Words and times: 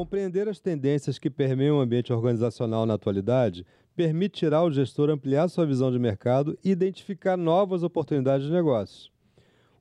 Compreender 0.00 0.48
as 0.48 0.58
tendências 0.58 1.18
que 1.18 1.28
permeiam 1.28 1.76
o 1.76 1.80
ambiente 1.82 2.10
organizacional 2.10 2.86
na 2.86 2.94
atualidade 2.94 3.66
permitirá 3.94 4.56
ao 4.56 4.70
gestor 4.70 5.10
ampliar 5.10 5.46
sua 5.46 5.66
visão 5.66 5.92
de 5.92 5.98
mercado 5.98 6.58
e 6.64 6.70
identificar 6.70 7.36
novas 7.36 7.82
oportunidades 7.82 8.46
de 8.46 8.50
negócios. 8.50 9.12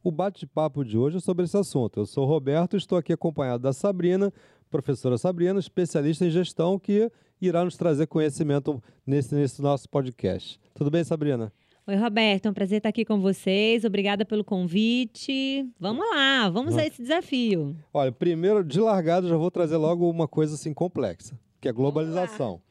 O 0.03 0.11
bate-papo 0.11 0.83
de 0.83 0.97
hoje 0.97 1.15
é 1.15 1.19
sobre 1.21 1.45
esse 1.45 1.55
assunto. 1.55 2.01
Eu 2.01 2.05
sou 2.05 2.25
o 2.25 2.27
Roberto 2.27 2.73
e 2.73 2.77
estou 2.77 2.97
aqui 2.97 3.13
acompanhado 3.13 3.63
da 3.63 3.71
Sabrina, 3.71 4.29
professora 4.69 5.17
Sabrina, 5.17 5.57
especialista 5.57 6.25
em 6.25 6.29
gestão, 6.29 6.77
que 6.77 7.09
irá 7.39 7.63
nos 7.63 7.77
trazer 7.77 8.05
conhecimento 8.05 8.83
nesse, 9.07 9.33
nesse 9.33 9.61
nosso 9.61 9.87
podcast. 9.87 10.59
Tudo 10.73 10.91
bem, 10.91 11.05
Sabrina? 11.05 11.49
Oi, 11.89 11.95
Roberto, 11.95 12.45
é 12.45 12.51
um 12.51 12.53
prazer 12.53 12.77
estar 12.77 12.89
aqui 12.89 13.03
com 13.03 13.19
vocês. 13.19 13.83
Obrigada 13.83 14.23
pelo 14.23 14.43
convite. 14.43 15.67
Vamos 15.79 16.07
lá, 16.07 16.47
vamos 16.47 16.77
a 16.77 16.85
esse 16.85 17.01
desafio. 17.01 17.75
Olha, 17.91 18.11
primeiro, 18.11 18.63
de 18.63 18.79
largada, 18.79 19.27
já 19.27 19.35
vou 19.35 19.49
trazer 19.49 19.75
logo 19.75 20.07
uma 20.07 20.27
coisa 20.27 20.53
assim 20.53 20.71
complexa, 20.71 21.33
que 21.59 21.67
é 21.67 21.71
a 21.71 21.73
globalização. 21.73 22.61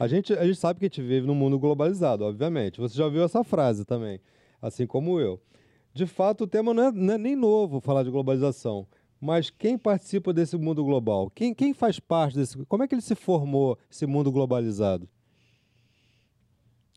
A 0.00 0.08
gente, 0.08 0.32
a 0.32 0.46
gente 0.46 0.56
sabe 0.56 0.80
que 0.80 0.86
a 0.86 0.88
gente 0.88 1.02
vive 1.02 1.26
num 1.26 1.34
mundo 1.34 1.58
globalizado, 1.58 2.24
obviamente. 2.24 2.80
Você 2.80 2.96
já 2.96 3.04
ouviu 3.04 3.22
essa 3.22 3.44
frase 3.44 3.84
também, 3.84 4.18
assim 4.62 4.86
como 4.86 5.20
eu. 5.20 5.38
De 5.92 6.06
fato, 6.06 6.44
o 6.44 6.46
tema 6.46 6.72
não 6.72 6.84
é, 6.84 6.90
não 6.90 7.14
é 7.14 7.18
nem 7.18 7.36
novo 7.36 7.82
falar 7.82 8.02
de 8.02 8.10
globalização. 8.10 8.86
Mas 9.20 9.50
quem 9.50 9.76
participa 9.76 10.32
desse 10.32 10.56
mundo 10.56 10.82
global? 10.82 11.30
Quem, 11.34 11.52
quem 11.52 11.74
faz 11.74 12.00
parte 12.00 12.38
desse. 12.38 12.56
Como 12.64 12.82
é 12.82 12.88
que 12.88 12.94
ele 12.94 13.02
se 13.02 13.14
formou, 13.14 13.78
esse 13.90 14.06
mundo 14.06 14.32
globalizado? 14.32 15.06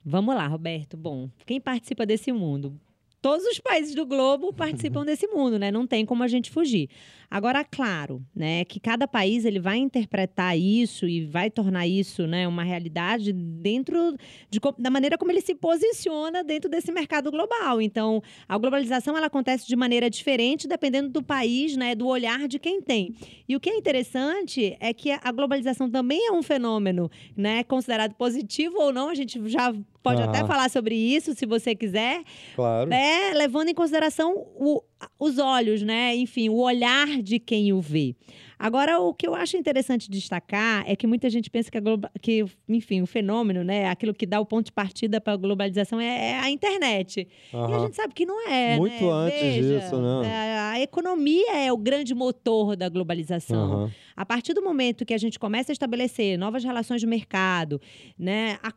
Vamos 0.09 0.33
lá, 0.33 0.47
Roberto. 0.47 0.95
Bom, 0.95 1.29
quem 1.45 1.59
participa 1.59 2.05
desse 2.05 2.31
mundo? 2.31 2.79
Todos 3.21 3.45
os 3.45 3.59
países 3.59 3.93
do 3.93 4.05
globo 4.05 4.53
participam 4.53 5.03
desse 5.05 5.27
mundo, 5.27 5.59
né? 5.59 5.69
Não 5.69 5.85
tem 5.85 6.05
como 6.05 6.23
a 6.23 6.29
gente 6.29 6.49
fugir. 6.49 6.87
Agora, 7.29 7.61
claro, 7.65 8.23
né, 8.33 8.63
que 8.63 8.79
cada 8.79 9.05
país 9.05 9.43
ele 9.43 9.59
vai 9.59 9.75
interpretar 9.75 10.57
isso 10.57 11.05
e 11.05 11.25
vai 11.25 11.51
tornar 11.51 11.85
isso, 11.85 12.25
né, 12.25 12.47
uma 12.47 12.63
realidade 12.63 13.33
dentro 13.33 14.15
de, 14.49 14.61
da 14.79 14.89
maneira 14.89 15.17
como 15.17 15.29
ele 15.29 15.41
se 15.41 15.53
posiciona 15.53 16.41
dentro 16.41 16.69
desse 16.69 16.89
mercado 16.89 17.29
global. 17.29 17.81
Então, 17.81 18.23
a 18.47 18.57
globalização 18.57 19.17
ela 19.17 19.27
acontece 19.27 19.67
de 19.67 19.75
maneira 19.75 20.09
diferente 20.09 20.69
dependendo 20.69 21.09
do 21.09 21.21
país, 21.21 21.75
né, 21.75 21.95
do 21.95 22.07
olhar 22.07 22.47
de 22.47 22.57
quem 22.59 22.81
tem. 22.81 23.13
E 23.45 23.57
o 23.57 23.59
que 23.59 23.69
é 23.69 23.75
interessante 23.75 24.77
é 24.79 24.93
que 24.93 25.11
a 25.11 25.31
globalização 25.33 25.89
também 25.89 26.29
é 26.29 26.31
um 26.31 26.41
fenômeno, 26.41 27.11
né, 27.35 27.61
considerado 27.65 28.13
positivo 28.13 28.77
ou 28.79 28.93
não. 28.93 29.09
A 29.09 29.15
gente 29.15 29.49
já 29.49 29.75
pode 30.07 30.21
ah. 30.21 30.25
até 30.25 30.45
falar 30.45 30.69
sobre 30.69 30.95
isso, 30.95 31.33
se 31.33 31.45
você 31.45 31.75
quiser. 31.75 32.23
Claro. 32.55 32.89
Né, 32.89 33.33
levando 33.33 33.69
em 33.69 33.73
consideração 33.73 34.33
o, 34.35 34.81
os 35.19 35.37
olhos, 35.37 35.81
né? 35.81 36.15
Enfim, 36.15 36.49
o 36.49 36.57
olhar 36.57 37.21
de 37.21 37.39
quem 37.39 37.73
o 37.73 37.81
vê. 37.81 38.15
Agora, 38.59 38.99
o 38.99 39.13
que 39.13 39.27
eu 39.27 39.35
acho 39.35 39.55
interessante 39.55 40.09
destacar 40.09 40.83
é 40.87 40.95
que 40.95 41.05
muita 41.05 41.29
gente 41.29 41.49
pensa 41.49 41.69
que, 41.69 41.77
a 41.77 41.81
que 42.19 42.45
enfim, 42.67 43.01
o 43.01 43.05
fenômeno, 43.05 43.63
né? 43.63 43.87
Aquilo 43.87 44.13
que 44.13 44.25
dá 44.25 44.39
o 44.39 44.45
ponto 44.45 44.65
de 44.65 44.71
partida 44.71 45.21
para 45.21 45.33
a 45.33 45.37
globalização 45.37 45.99
é, 45.99 46.31
é, 46.31 46.39
a 46.39 46.49
internet. 46.49 47.27
Uhum. 47.53 47.69
E 47.69 47.73
a 47.73 47.79
gente 47.79 47.95
sabe 47.95 48.15
que 48.15 48.25
não 48.25 48.49
é. 48.49 48.77
Muito 48.77 49.03
né? 49.03 49.11
antes 49.11 49.39
Veja, 49.39 49.79
disso, 49.79 50.01
né? 50.01 50.57
A, 50.57 50.71
a 50.71 50.81
economia 50.81 51.55
é 51.55 51.71
o 51.71 51.77
grande 51.77 52.15
motor 52.15 52.75
da 52.75 52.89
globalização. 52.89 53.83
Uhum. 53.83 53.91
A 54.15 54.25
partir 54.25 54.55
do 54.55 54.63
momento 54.63 55.05
que 55.05 55.13
a 55.13 55.19
gente 55.19 55.37
começa 55.37 55.71
a 55.71 55.73
estabelecer 55.73 56.37
novas 56.37 56.63
relações 56.63 56.99
de 56.99 57.05
mercado, 57.05 57.79
né? 58.17 58.57
A 58.63 58.71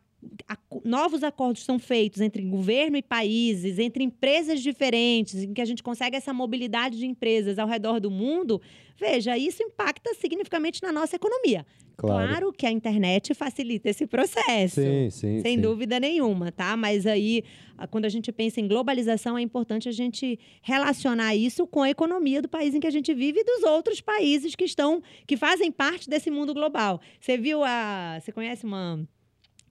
novos 0.83 1.23
acordos 1.23 1.63
são 1.63 1.79
feitos 1.79 2.21
entre 2.21 2.43
governo 2.43 2.97
e 2.97 3.01
países, 3.01 3.79
entre 3.79 4.03
empresas 4.03 4.61
diferentes, 4.61 5.43
em 5.43 5.53
que 5.53 5.61
a 5.61 5.65
gente 5.65 5.83
consegue 5.83 6.15
essa 6.15 6.33
mobilidade 6.33 6.97
de 6.97 7.05
empresas 7.05 7.57
ao 7.57 7.67
redor 7.67 7.99
do 7.99 8.11
mundo, 8.11 8.61
veja, 8.97 9.37
isso 9.37 9.63
impacta 9.63 10.13
significativamente 10.13 10.81
na 10.83 10.91
nossa 10.91 11.15
economia. 11.15 11.65
Claro. 11.97 12.27
claro 12.27 12.53
que 12.53 12.65
a 12.65 12.71
internet 12.71 13.33
facilita 13.35 13.89
esse 13.89 14.07
processo. 14.07 14.81
Sim, 14.81 15.09
sim. 15.11 15.41
Sem 15.41 15.55
sim. 15.55 15.61
dúvida 15.61 15.99
nenhuma, 15.99 16.51
tá? 16.51 16.75
Mas 16.75 17.05
aí, 17.05 17.43
quando 17.91 18.05
a 18.05 18.09
gente 18.09 18.31
pensa 18.31 18.59
em 18.59 18.67
globalização, 18.67 19.37
é 19.37 19.41
importante 19.41 19.87
a 19.87 19.91
gente 19.91 20.39
relacionar 20.63 21.35
isso 21.35 21.67
com 21.67 21.83
a 21.83 21.91
economia 21.91 22.41
do 22.41 22.49
país 22.49 22.73
em 22.73 22.79
que 22.79 22.87
a 22.87 22.91
gente 22.91 23.13
vive 23.13 23.41
e 23.41 23.43
dos 23.43 23.63
outros 23.63 24.01
países 24.01 24.55
que 24.55 24.63
estão, 24.63 25.01
que 25.27 25.37
fazem 25.37 25.71
parte 25.71 26.09
desse 26.09 26.31
mundo 26.31 26.55
global. 26.55 26.99
Você 27.19 27.37
viu 27.37 27.63
a. 27.63 28.19
Você 28.19 28.31
conhece 28.31 28.65
uma 28.65 29.07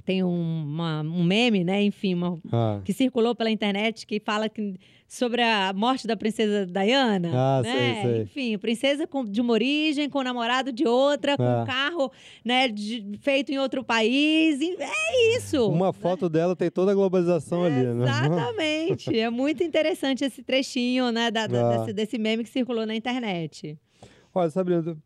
tem 0.04 0.22
um, 0.24 0.64
uma, 0.64 1.00
um 1.02 1.22
meme, 1.22 1.64
né? 1.64 1.82
Enfim, 1.82 2.14
uma, 2.14 2.38
ah. 2.52 2.80
que 2.84 2.92
circulou 2.92 3.34
pela 3.34 3.50
internet 3.50 4.06
que 4.06 4.20
fala 4.20 4.48
que, 4.48 4.74
sobre 5.06 5.42
a 5.42 5.72
morte 5.72 6.06
da 6.06 6.16
princesa 6.16 6.66
Diana. 6.66 7.30
Ah, 7.32 7.62
né? 7.62 7.72
sei, 7.72 8.02
sei. 8.02 8.22
Enfim, 8.22 8.58
princesa 8.58 9.06
com, 9.06 9.24
de 9.24 9.40
uma 9.40 9.52
origem, 9.52 10.08
com 10.08 10.20
um 10.20 10.22
namorado 10.22 10.72
de 10.72 10.86
outra, 10.86 11.36
com 11.36 11.42
ah. 11.42 11.62
um 11.62 11.66
carro 11.66 12.12
né, 12.44 12.68
de, 12.68 13.18
feito 13.20 13.50
em 13.50 13.58
outro 13.58 13.82
país. 13.82 14.60
É 14.60 15.36
isso. 15.36 15.68
Uma 15.68 15.88
né? 15.88 15.92
foto 15.92 16.28
dela 16.28 16.54
tem 16.54 16.70
toda 16.70 16.92
a 16.92 16.94
globalização 16.94 17.64
ali, 17.64 17.82
né? 17.82 18.04
Exatamente. 18.04 19.18
é 19.18 19.28
muito 19.28 19.62
interessante 19.64 20.24
esse 20.24 20.42
trechinho 20.42 21.10
né, 21.10 21.30
da, 21.30 21.46
da, 21.46 21.60
ah. 21.60 21.78
desse, 21.78 21.92
desse 21.92 22.18
meme 22.18 22.44
que 22.44 22.50
circulou 22.50 22.86
na 22.86 22.94
internet. 22.94 23.76
Olha, 24.32 24.48
Sabrina, 24.48 24.96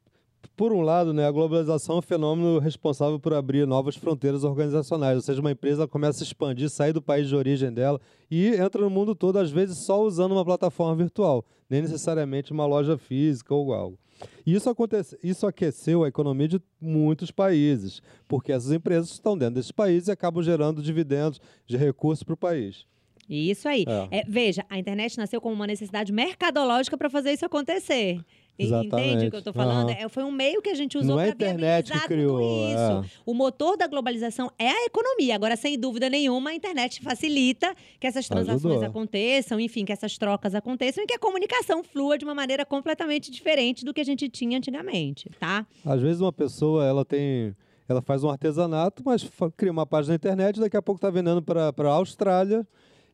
por 0.57 0.73
um 0.73 0.81
lado, 0.81 1.13
né, 1.13 1.27
a 1.27 1.31
globalização 1.31 1.97
é 1.97 1.99
um 1.99 2.03
fenômeno 2.03 2.59
responsável 2.59 3.19
por 3.19 3.33
abrir 3.35 3.67
novas 3.67 3.97
fronteiras 3.97 4.45
organizacionais, 4.45 5.17
ou 5.17 5.23
seja, 5.23 5.41
uma 5.41 5.51
empresa 5.51 5.87
começa 5.87 6.23
a 6.23 6.27
expandir, 6.27 6.69
sair 6.71 6.93
do 6.93 7.03
país 7.03 7.29
de 7.29 7.37
origem 7.37 7.73
dela 7.73 8.01
e 8.31 8.49
entra 8.49 8.83
no 8.83 8.91
mundo 8.91 9.15
todo, 9.15 9.39
às 9.39 9.51
vezes 9.51 9.79
só 9.79 10.03
usando 10.03 10.33
uma 10.33 10.45
plataforma 10.45 10.95
virtual, 10.97 11.45
nem 11.69 11.83
necessariamente 11.83 12.53
uma 12.53 12.67
loja 12.67 12.97
física 12.97 13.55
ou 13.55 13.73
algo. 13.73 13.99
E 14.47 14.55
isso, 14.55 14.71
acontece, 14.71 15.19
isso 15.23 15.47
aqueceu 15.47 16.05
a 16.05 16.09
economia 16.09 16.49
de 16.49 16.61
muitos 16.81 17.31
países, 17.31 18.01
porque 18.29 18.53
essas 18.53 18.73
empresas 18.73 19.11
estão 19.11 19.37
dentro 19.37 19.57
desses 19.57 19.73
países 19.73 20.09
e 20.09 20.13
acabam 20.13 20.43
gerando 20.43 20.83
dividendos 20.83 21.41
de 21.67 21.77
recursos 21.77 22.23
para 22.23 22.35
o 22.35 22.37
país. 22.37 22.87
Isso 23.29 23.69
aí. 23.69 23.85
É. 23.89 24.19
É, 24.19 24.25
veja, 24.29 24.65
a 24.69 24.79
internet 24.79 25.17
nasceu 25.17 25.41
como 25.41 25.55
uma 25.55 25.67
necessidade 25.67 26.13
mercadológica 26.13 26.97
para 26.97 27.09
fazer 27.09 27.33
isso 27.33 27.45
acontecer. 27.45 28.21
Exatamente. 28.59 29.09
Entende 29.09 29.27
o 29.27 29.31
que 29.31 29.37
eu 29.37 29.39
estou 29.39 29.53
falando? 29.53 29.89
Uhum. 29.89 29.97
É, 29.99 30.09
foi 30.09 30.23
um 30.23 30.31
meio 30.31 30.63
que 30.63 30.69
a 30.69 30.75
gente 30.75 30.97
usou 30.97 31.17
para 31.17 31.27
é 31.27 31.31
internet 31.31 31.93
que 31.93 32.01
criou, 32.07 32.41
isso. 32.41 32.77
É. 32.77 33.03
O 33.27 33.35
motor 33.35 33.77
da 33.77 33.87
globalização 33.87 34.51
é 34.59 34.71
a 34.71 34.85
economia. 34.85 35.35
Agora, 35.35 35.57
sem 35.57 35.79
dúvida 35.79 36.09
nenhuma, 36.09 36.51
a 36.51 36.55
internet 36.55 37.01
facilita 37.03 37.75
que 37.99 38.07
essas 38.07 38.29
transações 38.29 38.65
Ajudou. 38.65 38.85
aconteçam, 38.85 39.59
enfim, 39.59 39.85
que 39.85 39.93
essas 39.93 40.17
trocas 40.17 40.55
aconteçam 40.55 41.03
e 41.03 41.07
que 41.07 41.15
a 41.15 41.19
comunicação 41.19 41.83
flua 41.83 42.17
de 42.17 42.25
uma 42.25 42.35
maneira 42.35 42.65
completamente 42.65 43.31
diferente 43.31 43.85
do 43.85 43.93
que 43.93 44.01
a 44.01 44.05
gente 44.05 44.29
tinha 44.29 44.57
antigamente, 44.57 45.29
tá? 45.41 45.67
Às 45.85 46.01
vezes 46.01 46.21
uma 46.21 46.33
pessoa, 46.33 46.85
ela 46.85 47.05
tem 47.05 47.55
ela 47.87 48.01
faz 48.01 48.25
um 48.25 48.31
artesanato, 48.31 49.03
mas 49.05 49.29
cria 49.59 49.71
uma 49.71 49.85
página 49.85 50.13
na 50.13 50.17
internet, 50.17 50.59
daqui 50.59 50.77
a 50.77 50.81
pouco 50.81 50.97
está 50.97 51.11
vendendo 51.11 51.43
para 51.43 51.71
a 51.77 51.93
Austrália 51.93 52.67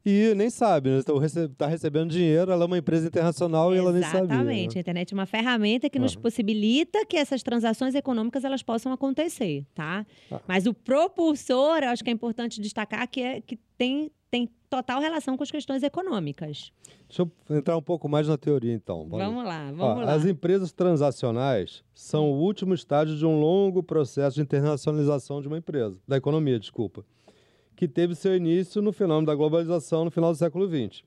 e 0.04 0.34
nem 0.34 0.48
sabe, 0.48 0.88
né? 0.88 0.98
Está 0.98 1.12
tá 1.58 1.66
recebendo 1.66 2.10
dinheiro, 2.10 2.50
ela 2.50 2.64
é 2.64 2.66
uma 2.66 2.78
empresa 2.78 3.06
internacional 3.06 3.72
Exatamente. 3.72 3.76
e 3.76 3.80
ela 3.80 3.92
nem 3.92 4.02
sabe. 4.02 4.32
Exatamente. 4.32 4.78
A 4.78 4.80
internet 4.80 5.12
é 5.12 5.14
uma 5.14 5.26
ferramenta 5.26 5.90
que 5.90 5.98
nos 5.98 6.16
possibilita 6.16 7.04
que 7.04 7.16
essas 7.16 7.42
transações 7.42 7.94
econômicas 7.94 8.44
elas 8.44 8.62
possam 8.62 8.92
acontecer, 8.92 9.66
tá? 9.74 10.06
Ah. 10.30 10.40
Mas 10.48 10.66
o 10.66 10.72
propulsor, 10.72 11.82
eu 11.82 11.90
acho 11.90 12.02
que 12.02 12.08
é 12.08 12.12
importante 12.12 12.60
destacar 12.60 13.06
que, 13.08 13.20
é, 13.20 13.40
que 13.42 13.58
tem, 13.76 14.10
tem 14.30 14.48
total 14.70 15.02
relação 15.02 15.36
com 15.36 15.42
as 15.42 15.50
questões 15.50 15.82
econômicas. 15.82 16.72
Deixa 17.06 17.22
eu 17.22 17.56
entrar 17.56 17.76
um 17.76 17.82
pouco 17.82 18.08
mais 18.08 18.26
na 18.26 18.38
teoria, 18.38 18.72
então. 18.72 19.06
Vamos, 19.06 19.26
vamos 19.26 19.44
lá, 19.44 19.72
vamos 19.72 20.06
lá. 20.06 20.14
As 20.14 20.24
empresas 20.24 20.72
transacionais 20.72 21.82
são 21.92 22.30
o 22.30 22.38
último 22.38 22.72
estágio 22.72 23.16
de 23.16 23.26
um 23.26 23.38
longo 23.38 23.82
processo 23.82 24.36
de 24.36 24.42
internacionalização 24.42 25.42
de 25.42 25.48
uma 25.48 25.58
empresa, 25.58 25.98
da 26.08 26.16
economia, 26.16 26.58
desculpa 26.58 27.04
que 27.80 27.88
teve 27.88 28.14
seu 28.14 28.36
início 28.36 28.82
no 28.82 28.92
fenômeno 28.92 29.26
da 29.26 29.34
globalização 29.34 30.04
no 30.04 30.10
final 30.10 30.30
do 30.32 30.36
século 30.36 30.68
XX. 30.68 31.02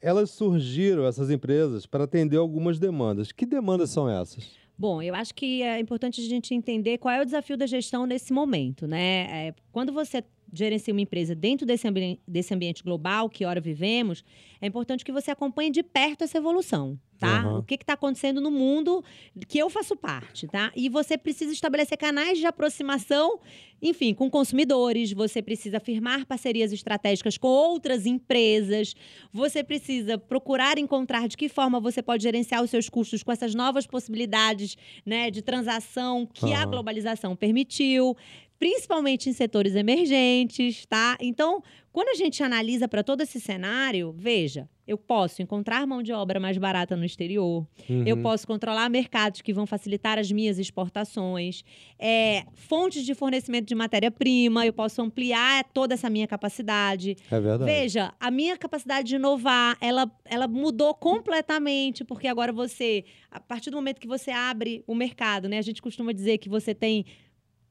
Elas 0.00 0.30
surgiram, 0.30 1.06
essas 1.06 1.30
empresas, 1.30 1.86
para 1.86 2.02
atender 2.02 2.38
algumas 2.38 2.80
demandas. 2.80 3.30
Que 3.30 3.46
demandas 3.46 3.90
são 3.90 4.10
essas? 4.10 4.50
Bom, 4.76 5.00
eu 5.00 5.14
acho 5.14 5.32
que 5.32 5.62
é 5.62 5.78
importante 5.78 6.20
a 6.20 6.24
gente 6.24 6.52
entender 6.56 6.98
qual 6.98 7.14
é 7.14 7.22
o 7.22 7.24
desafio 7.24 7.56
da 7.56 7.66
gestão 7.66 8.04
nesse 8.04 8.32
momento, 8.32 8.84
né? 8.84 9.46
É, 9.46 9.54
quando 9.70 9.92
você 9.92 10.24
gerencia 10.52 10.92
uma 10.92 11.00
empresa 11.00 11.34
dentro 11.34 11.66
desse, 11.66 11.88
ambi 11.88 12.20
desse 12.26 12.52
ambiente 12.52 12.82
global 12.82 13.28
que 13.28 13.44
ora 13.44 13.60
vivemos, 13.60 14.24
é 14.60 14.66
importante 14.66 15.04
que 15.04 15.12
você 15.12 15.30
acompanhe 15.30 15.70
de 15.70 15.82
perto 15.82 16.24
essa 16.24 16.38
evolução 16.38 16.98
tá? 17.22 17.46
Uhum. 17.46 17.58
O 17.58 17.62
que 17.62 17.74
está 17.74 17.92
acontecendo 17.92 18.40
no 18.40 18.50
mundo 18.50 19.04
que 19.46 19.58
eu 19.58 19.70
faço 19.70 19.94
parte, 19.94 20.48
tá? 20.48 20.72
E 20.74 20.88
você 20.88 21.16
precisa 21.16 21.52
estabelecer 21.52 21.96
canais 21.96 22.38
de 22.38 22.46
aproximação, 22.46 23.38
enfim, 23.80 24.12
com 24.12 24.28
consumidores, 24.28 25.12
você 25.12 25.40
precisa 25.40 25.78
firmar 25.78 26.26
parcerias 26.26 26.72
estratégicas 26.72 27.38
com 27.38 27.46
outras 27.46 28.06
empresas, 28.06 28.94
você 29.32 29.62
precisa 29.62 30.18
procurar 30.18 30.78
encontrar 30.78 31.28
de 31.28 31.36
que 31.36 31.48
forma 31.48 31.78
você 31.78 32.02
pode 32.02 32.24
gerenciar 32.24 32.60
os 32.60 32.70
seus 32.70 32.88
custos 32.88 33.22
com 33.22 33.30
essas 33.30 33.54
novas 33.54 33.86
possibilidades, 33.86 34.76
né, 35.06 35.30
de 35.30 35.42
transação 35.42 36.26
que 36.26 36.46
uhum. 36.46 36.56
a 36.56 36.66
globalização 36.66 37.36
permitiu 37.36 38.16
principalmente 38.62 39.28
em 39.28 39.32
setores 39.32 39.74
emergentes, 39.74 40.86
tá? 40.86 41.18
Então, 41.20 41.60
quando 41.92 42.10
a 42.10 42.14
gente 42.14 42.44
analisa 42.44 42.86
para 42.86 43.02
todo 43.02 43.20
esse 43.20 43.40
cenário, 43.40 44.14
veja, 44.16 44.68
eu 44.86 44.96
posso 44.96 45.42
encontrar 45.42 45.84
mão 45.84 46.00
de 46.00 46.12
obra 46.12 46.38
mais 46.38 46.56
barata 46.58 46.94
no 46.96 47.04
exterior, 47.04 47.66
Uhum. 47.90 48.04
eu 48.06 48.16
posso 48.22 48.46
controlar 48.46 48.88
mercados 48.88 49.40
que 49.40 49.52
vão 49.52 49.66
facilitar 49.66 50.16
as 50.16 50.30
minhas 50.30 50.60
exportações, 50.60 51.64
é, 51.98 52.44
fontes 52.54 53.04
de 53.04 53.16
fornecimento 53.16 53.66
de 53.66 53.74
matéria-prima, 53.74 54.64
eu 54.64 54.72
posso 54.72 55.02
ampliar 55.02 55.64
toda 55.74 55.94
essa 55.94 56.08
minha 56.08 56.28
capacidade. 56.28 57.16
É 57.32 57.40
verdade. 57.40 57.64
Veja, 57.64 58.14
a 58.20 58.30
minha 58.30 58.56
capacidade 58.56 59.08
de 59.08 59.16
inovar, 59.16 59.76
ela, 59.80 60.08
ela 60.24 60.46
mudou 60.46 60.94
completamente, 60.94 62.04
porque 62.04 62.28
agora 62.28 62.52
você, 62.52 63.04
a 63.28 63.40
partir 63.40 63.70
do 63.70 63.76
momento 63.76 64.00
que 64.00 64.06
você 64.06 64.30
abre 64.30 64.84
o 64.86 64.94
mercado, 64.94 65.48
né? 65.48 65.58
A 65.58 65.62
gente 65.62 65.82
costuma 65.82 66.12
dizer 66.12 66.38
que 66.38 66.48
você 66.48 66.72
tem 66.72 67.04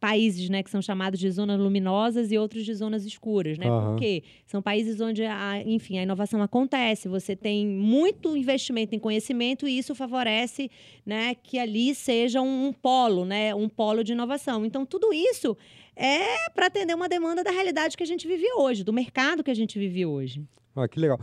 países, 0.02 0.50
né, 0.50 0.64
que 0.64 0.72
são 0.72 0.82
chamados 0.82 1.20
de 1.20 1.30
zonas 1.30 1.60
luminosas 1.60 2.32
e 2.32 2.38
outros 2.38 2.66
de 2.66 2.74
zonas 2.74 3.06
escuras, 3.06 3.60
né? 3.60 3.68
Aham. 3.68 3.92
Por 3.92 4.00
quê? 4.00 4.24
São 4.48 4.60
países 4.60 5.00
onde, 5.00 5.24
a, 5.24 5.62
enfim, 5.64 6.00
a 6.00 6.04
inovação 6.04 6.42
acontece, 6.42 7.08
você 7.08 7.36
tem 7.36 7.68
muito 7.68 8.36
investimento 8.36 8.96
em 8.96 9.00
conhecimento 9.00 9.68
e 9.68 9.78
isso 9.78 9.94
favorece, 9.94 10.72
né, 11.06 11.36
que 11.36 11.60
ali 11.60 11.94
seja 11.94 12.42
um, 12.42 12.68
um 12.70 12.74
polo, 12.74 13.26
né, 13.26 13.54
um 13.54 13.70
polo 13.70 14.04
de 14.04 14.14
inovação. 14.14 14.66
Então, 14.66 14.88
tudo 14.88 15.14
isso 15.14 15.56
é 15.96 16.50
para 16.50 16.66
atender 16.66 16.96
uma 16.96 17.08
demanda 17.08 17.44
da 17.44 17.52
realidade 17.52 17.96
que 17.96 18.02
a 18.02 18.08
gente 18.08 18.28
vive 18.28 18.52
hoje, 18.58 18.84
do 18.84 18.92
mercado 18.92 19.44
que 19.44 19.52
a 19.52 19.56
gente 19.56 19.78
vive 19.78 20.04
hoje. 20.04 20.44
Ah, 20.76 20.88
que 20.88 21.00
legal. 21.00 21.20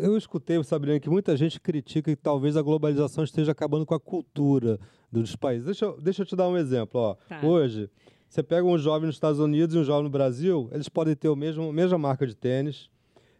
Eu 0.00 0.16
escutei, 0.16 0.62
Sabrina, 0.64 1.00
que 1.00 1.08
muita 1.08 1.36
gente 1.36 1.60
critica 1.60 2.14
que 2.14 2.22
talvez 2.22 2.56
a 2.56 2.62
globalização 2.62 3.24
esteja 3.24 3.52
acabando 3.52 3.86
com 3.86 3.94
a 3.94 4.00
cultura 4.00 4.78
dos 5.10 5.36
países. 5.36 5.66
Deixa 5.66 5.84
eu, 5.84 6.00
deixa 6.00 6.22
eu 6.22 6.26
te 6.26 6.36
dar 6.36 6.48
um 6.48 6.56
exemplo. 6.56 7.00
Ó. 7.00 7.14
Tá. 7.28 7.40
Hoje, 7.44 7.88
você 8.28 8.42
pega 8.42 8.66
um 8.66 8.78
jovem 8.78 9.06
nos 9.06 9.16
Estados 9.16 9.38
Unidos 9.38 9.74
e 9.74 9.78
um 9.78 9.84
jovem 9.84 10.04
no 10.04 10.10
Brasil, 10.10 10.68
eles 10.72 10.88
podem 10.88 11.14
ter 11.14 11.28
o 11.28 11.36
mesmo, 11.36 11.68
a 11.68 11.72
mesma 11.72 11.98
marca 11.98 12.26
de 12.26 12.34
tênis, 12.34 12.88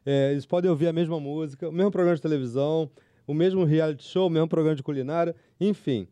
é, 0.04 0.32
eles 0.32 0.44
podem 0.44 0.70
ouvir 0.70 0.88
a 0.88 0.92
mesma 0.92 1.18
música, 1.18 1.68
o 1.68 1.72
mesmo 1.72 1.90
programa 1.90 2.16
de 2.16 2.22
televisão, 2.22 2.90
o 3.26 3.32
mesmo 3.32 3.64
reality 3.64 4.04
show, 4.04 4.26
o 4.26 4.30
mesmo 4.30 4.48
programa 4.48 4.76
de 4.76 4.82
culinária, 4.82 5.34
enfim. 5.60 6.06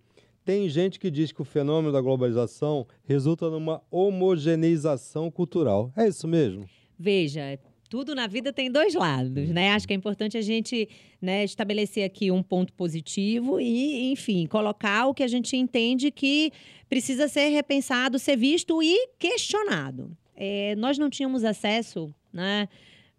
Tem 0.44 0.68
gente 0.68 0.98
que 0.98 1.10
diz 1.10 1.30
que 1.30 1.42
o 1.42 1.44
fenômeno 1.44 1.92
da 1.92 2.00
globalização 2.00 2.86
resulta 3.04 3.50
numa 3.50 3.82
homogeneização 3.90 5.30
cultural. 5.30 5.92
É 5.96 6.08
isso 6.08 6.26
mesmo? 6.26 6.64
Veja, 6.98 7.58
tudo 7.90 8.14
na 8.14 8.28
vida 8.28 8.52
tem 8.52 8.70
dois 8.70 8.94
lados, 8.94 9.50
né? 9.50 9.72
Acho 9.72 9.86
que 9.86 9.92
é 9.92 9.96
importante 9.96 10.38
a 10.38 10.40
gente 10.40 10.88
né, 11.20 11.42
estabelecer 11.44 12.04
aqui 12.04 12.30
um 12.30 12.40
ponto 12.40 12.72
positivo 12.72 13.60
e, 13.60 14.12
enfim, 14.12 14.46
colocar 14.46 15.06
o 15.06 15.12
que 15.12 15.24
a 15.24 15.28
gente 15.28 15.56
entende 15.56 16.12
que 16.12 16.52
precisa 16.88 17.26
ser 17.26 17.48
repensado, 17.48 18.16
ser 18.16 18.36
visto 18.36 18.80
e 18.80 19.08
questionado. 19.18 20.16
É, 20.36 20.76
nós 20.76 20.98
não 20.98 21.10
tínhamos 21.10 21.42
acesso, 21.42 22.14
né? 22.32 22.68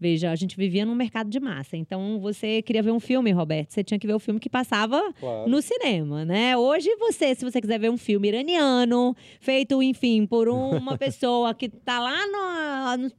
Veja, 0.01 0.31
a 0.31 0.36
gente 0.36 0.57
vivia 0.57 0.83
num 0.83 0.95
mercado 0.95 1.30
de 1.30 1.39
massa. 1.39 1.77
Então, 1.77 2.19
você 2.19 2.63
queria 2.63 2.81
ver 2.81 2.89
um 2.89 3.00
filme, 3.00 3.31
Roberto, 3.31 3.69
você 3.71 3.83
tinha 3.83 4.00
que 4.00 4.07
ver 4.07 4.15
o 4.15 4.19
filme 4.19 4.39
que 4.39 4.50
passava 4.50 5.00
Claro. 5.19 5.48
no 5.48 5.62
cinema, 5.62 6.25
né? 6.25 6.57
Hoje 6.57 6.89
você, 6.95 7.36
se 7.36 7.45
você 7.45 7.62
quiser 7.62 7.80
ver 7.80 7.92
um 7.92 7.98
filme 7.98 8.27
iraniano, 8.30 9.15
feito, 9.39 9.83
enfim, 9.83 10.25
por 10.25 10.50
uma 10.50 10.98
pessoa 10.98 11.53
que 11.53 11.69
tá 11.69 12.00
lá 12.00 12.98
no, 12.98 13.03
no- 13.03 13.12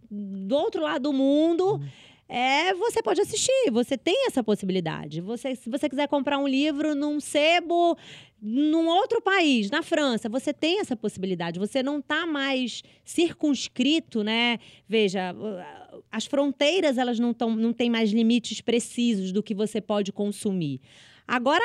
do 0.49 0.57
outro 0.57 0.83
lado 0.83 1.03
do 1.05 1.13
mundo, 1.13 1.81
é, 2.29 2.73
você 2.75 3.03
pode 3.03 3.21
assistir, 3.21 3.71
você 3.71 3.97
tem 3.99 4.27
essa 4.27 4.43
possibilidade. 4.43 5.21
Você, 5.21 5.55
se 5.55 5.69
você 5.69 5.89
quiser 5.89 6.09
comprar 6.09 6.39
um 6.39 6.49
livro 6.49 6.95
num 6.95 7.21
sebo 7.21 7.97
num 8.45 8.89
outro 8.89 9.23
país, 9.23 9.71
na 9.71 9.83
França, 9.83 10.29
você 10.29 10.53
tem 10.53 10.81
essa 10.81 10.97
possibilidade. 10.97 11.61
Você 11.61 11.81
não 11.81 12.01
está 12.01 12.27
mais 12.27 12.83
circunscrito, 13.05 14.25
né? 14.25 14.59
Veja, 14.89 15.33
as 16.11 16.27
fronteiras 16.27 16.99
elas 16.99 17.21
não, 17.21 17.33
tão, 17.33 17.55
não 17.55 17.73
têm 17.73 17.89
mais 17.89 18.11
limites 18.11 18.61
precisos 18.61 19.31
do 19.31 19.45
que 19.45 19.55
você 19.55 19.81
pode 19.81 20.11
consumir. 20.11 20.81
Agora, 21.27 21.63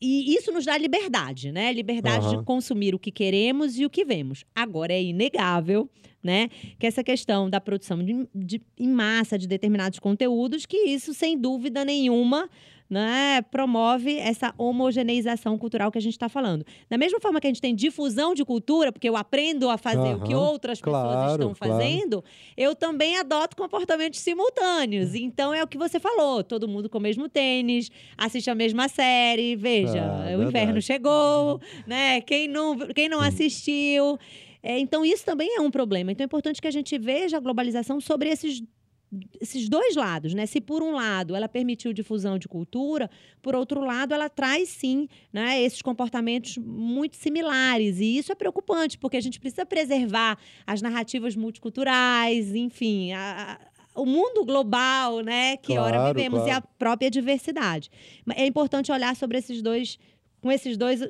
e 0.00 0.34
isso 0.34 0.50
nos 0.52 0.64
dá 0.64 0.76
liberdade, 0.76 1.52
né? 1.52 1.72
Liberdade 1.72 2.26
Aham. 2.26 2.38
de 2.38 2.44
consumir 2.44 2.94
o 2.94 2.98
que 2.98 3.10
queremos 3.10 3.78
e 3.78 3.84
o 3.86 3.90
que 3.90 4.04
vemos. 4.04 4.44
Agora, 4.54 4.92
é 4.92 5.02
inegável, 5.02 5.88
né? 6.22 6.48
Que 6.78 6.86
essa 6.86 7.02
questão 7.04 7.48
da 7.48 7.60
produção 7.60 8.02
de, 8.04 8.28
de- 8.34 8.60
em 8.78 8.88
massa 8.88 9.38
de 9.38 9.46
determinados 9.46 9.98
conteúdos, 9.98 10.66
que 10.66 10.76
isso, 10.76 11.14
sem 11.14 11.38
dúvida 11.38 11.84
nenhuma, 11.84 12.48
né, 12.88 13.42
promove 13.50 14.16
essa 14.16 14.54
homogeneização 14.56 15.58
cultural 15.58 15.90
que 15.92 15.98
a 15.98 16.00
gente 16.00 16.14
está 16.14 16.28
falando. 16.28 16.64
Da 16.88 16.96
mesma 16.96 17.20
forma 17.20 17.40
que 17.40 17.46
a 17.46 17.50
gente 17.50 17.60
tem 17.60 17.74
difusão 17.74 18.34
de 18.34 18.44
cultura, 18.44 18.90
porque 18.90 19.08
eu 19.08 19.16
aprendo 19.16 19.68
a 19.68 19.76
fazer 19.76 20.14
o 20.16 20.20
que 20.22 20.34
outras 20.34 20.80
pessoas 20.80 21.02
Claro, 21.02 21.32
estão 21.32 21.54
claro. 21.54 21.74
fazendo, 21.74 22.24
eu 22.56 22.74
também 22.74 23.18
adoto 23.18 23.56
comportamentos 23.56 24.20
simultâneos. 24.20 25.14
Então 25.14 25.52
é 25.52 25.62
o 25.62 25.66
que 25.68 25.76
você 25.76 26.00
falou: 26.00 26.42
todo 26.42 26.66
mundo 26.66 26.88
com 26.88 26.98
o 26.98 27.00
mesmo 27.00 27.28
tênis, 27.28 27.90
assiste 28.16 28.48
a 28.50 28.54
mesma 28.54 28.88
série. 28.88 29.54
Veja, 29.56 30.02
Ah, 30.02 30.20
o 30.24 30.26
verdade. 30.28 30.48
inverno 30.48 30.82
chegou, 30.82 31.60
né? 31.86 32.20
Quem 32.22 32.48
não, 32.48 32.76
quem 32.94 33.08
não 33.08 33.20
assistiu. 33.20 34.18
É, 34.62 34.76
então, 34.78 35.04
isso 35.04 35.24
também 35.24 35.56
é 35.56 35.60
um 35.60 35.70
problema. 35.70 36.10
Então, 36.10 36.24
é 36.24 36.26
importante 36.26 36.60
que 36.60 36.66
a 36.66 36.70
gente 36.70 36.98
veja 36.98 37.36
a 37.36 37.40
globalização 37.40 38.00
sobre 38.00 38.28
esses 38.28 38.60
esses 39.40 39.68
dois 39.68 39.96
lados, 39.96 40.34
né? 40.34 40.44
Se 40.46 40.60
por 40.60 40.82
um 40.82 40.92
lado 40.92 41.34
ela 41.34 41.48
permitiu 41.48 41.92
difusão 41.92 42.38
de 42.38 42.46
cultura, 42.48 43.10
por 43.40 43.54
outro 43.54 43.80
lado 43.80 44.12
ela 44.12 44.28
traz 44.28 44.68
sim, 44.68 45.08
né, 45.32 45.62
esses 45.62 45.80
comportamentos 45.80 46.58
muito 46.58 47.16
similares 47.16 48.00
e 48.00 48.18
isso 48.18 48.30
é 48.30 48.34
preocupante 48.34 48.98
porque 48.98 49.16
a 49.16 49.20
gente 49.20 49.40
precisa 49.40 49.64
preservar 49.64 50.36
as 50.66 50.82
narrativas 50.82 51.34
multiculturais, 51.34 52.54
enfim, 52.54 53.12
a- 53.12 53.58
a- 53.94 54.00
o 54.00 54.04
mundo 54.06 54.44
global, 54.44 55.20
né, 55.20 55.56
que 55.56 55.76
ora 55.78 55.96
Claro, 55.96 56.14
vivemos 56.14 56.40
e 56.42 56.44
claro. 56.44 56.58
a 56.58 56.60
própria 56.78 57.10
diversidade. 57.10 57.90
É 58.36 58.46
importante 58.46 58.92
olhar 58.92 59.16
sobre 59.16 59.38
esses 59.38 59.62
dois 59.62 59.98
com 60.40 60.52
esses 60.52 60.76
dois 60.76 61.00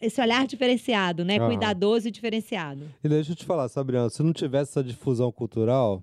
esse 0.00 0.20
olhar 0.20 0.44
diferenciado, 0.44 1.24
né, 1.24 1.36
Aham. 1.38 1.46
cuidadoso 1.46 2.08
e 2.08 2.10
diferenciado. 2.10 2.88
E 3.04 3.08
deixa 3.08 3.30
eu 3.32 3.36
te 3.36 3.44
falar, 3.44 3.68
Sabrina, 3.68 4.10
se 4.10 4.20
não 4.20 4.32
tivesse 4.32 4.72
essa 4.72 4.82
difusão 4.82 5.30
cultural, 5.30 6.02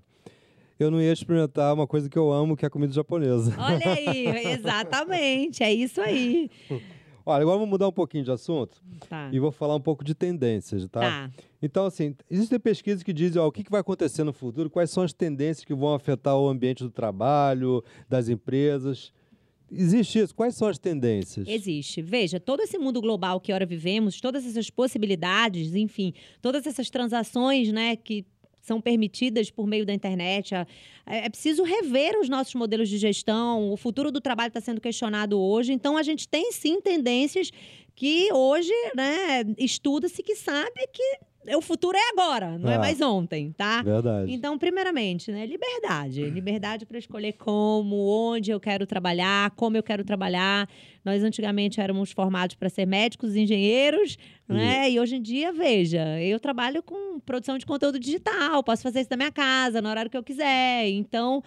eu 0.78 0.90
não 0.90 1.00
ia 1.00 1.12
experimentar 1.12 1.72
uma 1.74 1.86
coisa 1.86 2.08
que 2.08 2.18
eu 2.18 2.30
amo, 2.32 2.56
que 2.56 2.64
é 2.64 2.68
a 2.68 2.70
comida 2.70 2.92
japonesa. 2.92 3.54
Olha 3.58 3.92
aí, 3.94 4.26
exatamente, 4.52 5.62
é 5.62 5.72
isso 5.72 6.00
aí. 6.00 6.50
Olha, 7.28 7.42
agora 7.42 7.56
vamos 7.58 7.70
mudar 7.70 7.88
um 7.88 7.92
pouquinho 7.92 8.22
de 8.22 8.30
assunto 8.30 8.80
Tá. 9.08 9.28
e 9.32 9.40
vou 9.40 9.50
falar 9.50 9.74
um 9.74 9.80
pouco 9.80 10.04
de 10.04 10.14
tendências, 10.14 10.86
tá? 10.88 11.00
Tá. 11.00 11.30
Então, 11.60 11.84
assim, 11.84 12.14
existem 12.30 12.60
pesquisas 12.60 13.02
que 13.02 13.12
dizem 13.12 13.42
ó, 13.42 13.48
o 13.48 13.50
que, 13.52 13.64
que 13.64 13.70
vai 13.70 13.80
acontecer 13.80 14.22
no 14.22 14.32
futuro, 14.32 14.70
quais 14.70 14.90
são 14.90 15.02
as 15.02 15.12
tendências 15.12 15.64
que 15.64 15.74
vão 15.74 15.92
afetar 15.92 16.38
o 16.38 16.48
ambiente 16.48 16.84
do 16.84 16.90
trabalho, 16.90 17.82
das 18.08 18.28
empresas. 18.28 19.12
Existe 19.68 20.20
isso? 20.20 20.32
Quais 20.32 20.54
são 20.54 20.68
as 20.68 20.78
tendências? 20.78 21.48
Existe. 21.48 22.00
Veja, 22.00 22.38
todo 22.38 22.60
esse 22.60 22.78
mundo 22.78 23.00
global 23.00 23.40
que 23.40 23.52
ora 23.52 23.66
vivemos, 23.66 24.20
todas 24.20 24.46
essas 24.46 24.70
possibilidades, 24.70 25.74
enfim, 25.74 26.14
todas 26.40 26.64
essas 26.64 26.88
transações, 26.88 27.72
né, 27.72 27.96
que 27.96 28.24
são 28.66 28.80
permitidas 28.80 29.50
por 29.50 29.66
meio 29.66 29.86
da 29.86 29.94
internet. 29.94 30.54
É 30.54 30.66
é 31.08 31.28
preciso 31.28 31.62
rever 31.62 32.18
os 32.20 32.28
nossos 32.28 32.52
modelos 32.54 32.88
de 32.88 32.98
gestão. 32.98 33.70
O 33.72 33.76
futuro 33.76 34.10
do 34.10 34.20
trabalho 34.20 34.48
está 34.48 34.60
sendo 34.60 34.80
questionado 34.80 35.38
hoje. 35.40 35.72
Então, 35.72 35.96
a 35.96 36.02
gente 36.02 36.28
tem 36.28 36.50
sim 36.50 36.80
tendências 36.80 37.50
que 37.94 38.30
hoje, 38.32 38.72
né, 38.94 39.44
estuda-se 39.56 40.20
que 40.22 40.34
sabe 40.34 40.86
que 40.92 41.18
o 41.56 41.60
futuro 41.62 41.96
é 41.96 42.10
agora, 42.10 42.58
não 42.58 42.68
é, 42.68 42.74
É. 42.74 42.78
mais 42.78 43.00
ontem, 43.00 43.52
tá? 43.56 43.80
Verdade. 43.82 44.32
Então, 44.32 44.58
primeiramente, 44.58 45.30
né, 45.30 45.46
liberdade. 45.46 46.28
Liberdade 46.28 46.84
para 46.84 46.98
escolher 46.98 47.34
como, 47.34 47.94
onde 48.08 48.50
eu 48.50 48.58
quero 48.58 48.84
trabalhar, 48.84 49.52
como 49.52 49.76
eu 49.76 49.82
quero 49.82 50.04
trabalhar. 50.04 50.68
Nós 51.04 51.22
antigamente 51.22 51.80
éramos 51.80 52.10
formados 52.10 52.56
para 52.56 52.68
ser 52.68 52.84
médicos, 52.84 53.36
engenheiros, 53.36 54.18
né? 54.48 54.90
E 54.90 55.00
hoje 55.00 55.16
em 55.16 55.22
dia, 55.22 55.52
veja, 55.52 56.20
eu 56.20 56.38
trabalho 56.38 56.82
com 56.82 57.18
produção 57.20 57.58
de 57.58 57.66
conteúdo 57.66 57.98
digital, 57.98 58.62
posso 58.62 58.82
fazer 58.82 59.00
isso 59.00 59.10
da 59.10 59.16
minha 59.16 59.32
casa, 59.32 59.82
no 59.82 59.88
horário 59.88 60.10
que 60.10 60.16
eu 60.16 60.22
quiser. 60.22 60.88
Então, 60.88 61.42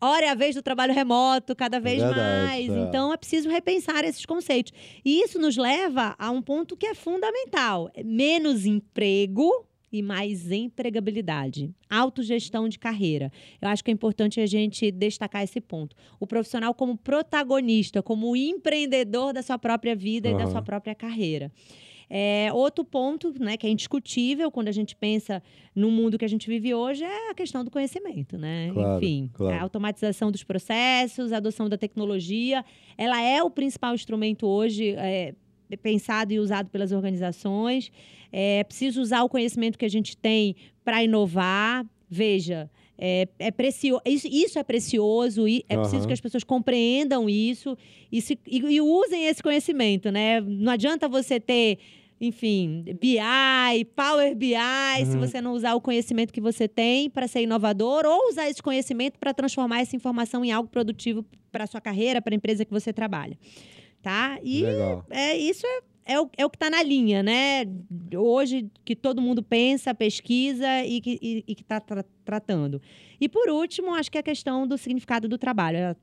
hora 0.00 0.26
é 0.26 0.28
a 0.30 0.34
vez 0.34 0.54
do 0.54 0.62
trabalho 0.62 0.94
remoto, 0.94 1.56
cada 1.56 1.80
vez 1.80 2.02
verdade, 2.02 2.46
mais. 2.46 2.70
é. 2.70 2.78
Então, 2.82 3.12
é 3.12 3.16
preciso 3.16 3.48
repensar 3.48 4.04
esses 4.04 4.24
conceitos. 4.24 4.72
E 5.04 5.20
isso 5.22 5.38
nos 5.38 5.56
leva 5.56 6.14
a 6.18 6.30
um 6.30 6.40
ponto 6.40 6.76
que 6.76 6.86
é 6.86 6.94
fundamental: 6.94 7.90
menos 8.04 8.66
emprego 8.66 9.66
e 9.90 10.02
mais 10.02 10.50
empregabilidade. 10.50 11.72
Autogestão 11.88 12.68
de 12.68 12.80
carreira. 12.80 13.30
Eu 13.62 13.68
acho 13.68 13.82
que 13.84 13.92
é 13.92 13.94
importante 13.94 14.40
a 14.40 14.46
gente 14.46 14.90
destacar 14.90 15.44
esse 15.44 15.60
ponto. 15.60 15.94
O 16.18 16.26
profissional 16.26 16.74
como 16.74 16.96
protagonista, 16.96 18.02
como 18.02 18.34
empreendedor 18.34 19.32
da 19.32 19.40
sua 19.40 19.56
própria 19.56 19.94
vida 19.94 20.28
e 20.28 20.36
da 20.36 20.48
sua 20.48 20.62
própria 20.62 20.96
carreira. 20.96 21.52
É, 22.16 22.52
outro 22.52 22.84
ponto 22.84 23.34
né, 23.40 23.56
que 23.56 23.66
é 23.66 23.70
indiscutível 23.70 24.48
quando 24.48 24.68
a 24.68 24.72
gente 24.72 24.94
pensa 24.94 25.42
no 25.74 25.90
mundo 25.90 26.16
que 26.16 26.24
a 26.24 26.28
gente 26.28 26.46
vive 26.46 26.72
hoje 26.72 27.02
é 27.02 27.30
a 27.30 27.34
questão 27.34 27.64
do 27.64 27.72
conhecimento, 27.72 28.38
né? 28.38 28.70
Claro, 28.72 29.04
Enfim, 29.04 29.28
claro. 29.34 29.56
a 29.56 29.62
automatização 29.62 30.30
dos 30.30 30.44
processos, 30.44 31.32
a 31.32 31.38
adoção 31.38 31.68
da 31.68 31.76
tecnologia, 31.76 32.64
ela 32.96 33.20
é 33.20 33.42
o 33.42 33.50
principal 33.50 33.96
instrumento 33.96 34.46
hoje. 34.46 34.94
é, 34.96 35.34
pensado 35.82 36.32
e 36.32 36.38
usado 36.38 36.70
pelas 36.70 36.92
organizações. 36.92 37.90
É 38.30 38.62
preciso 38.62 39.00
usar 39.00 39.24
o 39.24 39.28
conhecimento 39.28 39.76
que 39.76 39.84
a 39.84 39.90
gente 39.90 40.16
tem 40.16 40.54
para 40.84 41.02
inovar. 41.02 41.84
Veja, 42.08 42.70
é, 42.96 43.26
é 43.40 43.50
precioso, 43.50 44.02
isso, 44.06 44.28
isso, 44.28 44.56
é 44.56 44.62
precioso 44.62 45.48
e 45.48 45.64
é 45.68 45.74
uhum. 45.74 45.82
preciso 45.82 46.06
que 46.06 46.12
as 46.12 46.20
pessoas 46.20 46.44
compreendam 46.44 47.28
isso 47.28 47.76
e, 48.12 48.20
se, 48.22 48.38
e, 48.46 48.58
e 48.58 48.80
usem 48.80 49.26
esse 49.26 49.42
conhecimento, 49.42 50.12
né? 50.12 50.40
Não 50.40 50.70
adianta 50.70 51.08
você 51.08 51.40
ter 51.40 51.78
enfim, 52.20 52.84
BI, 53.00 53.84
Power 53.96 54.34
BI, 54.34 54.54
uhum. 54.54 55.06
se 55.06 55.16
você 55.16 55.40
não 55.40 55.52
usar 55.52 55.74
o 55.74 55.80
conhecimento 55.80 56.32
que 56.32 56.40
você 56.40 56.68
tem 56.68 57.10
para 57.10 57.26
ser 57.26 57.42
inovador, 57.42 58.04
ou 58.06 58.28
usar 58.30 58.48
esse 58.48 58.62
conhecimento 58.62 59.18
para 59.18 59.34
transformar 59.34 59.80
essa 59.80 59.96
informação 59.96 60.44
em 60.44 60.52
algo 60.52 60.68
produtivo 60.68 61.24
para 61.50 61.66
sua 61.66 61.80
carreira, 61.80 62.22
para 62.22 62.34
a 62.34 62.36
empresa 62.36 62.64
que 62.64 62.70
você 62.70 62.92
trabalha. 62.92 63.36
Tá? 64.00 64.38
E 64.42 64.62
Legal. 64.62 65.04
é 65.10 65.36
isso 65.36 65.66
é, 65.66 66.12
é, 66.14 66.20
o, 66.20 66.30
é 66.36 66.44
o 66.44 66.50
que 66.50 66.56
está 66.56 66.68
na 66.68 66.82
linha, 66.82 67.22
né? 67.22 67.64
Hoje 68.14 68.70
que 68.84 68.94
todo 68.94 69.20
mundo 69.20 69.42
pensa, 69.42 69.94
pesquisa 69.94 70.84
e 70.84 71.00
que 71.00 71.44
está 71.48 71.80
tra 71.80 72.04
tratando. 72.24 72.80
E 73.20 73.28
por 73.28 73.48
último, 73.50 73.94
acho 73.94 74.10
que 74.10 74.18
é 74.18 74.20
a 74.20 74.24
questão 74.24 74.66
do 74.66 74.78
significado 74.78 75.28
do 75.28 75.38
trabalho. 75.38 75.90
A 75.90 75.96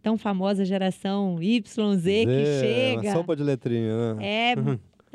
tão 0.00 0.16
famosa 0.16 0.64
geração 0.64 1.42
YZ 1.42 1.76
Z, 1.96 2.26
que 2.26 2.44
chega. 2.60 3.12
Sopa 3.12 3.34
de 3.34 3.42
letrinha, 3.42 4.14
né? 4.14 4.26
É 4.26 4.54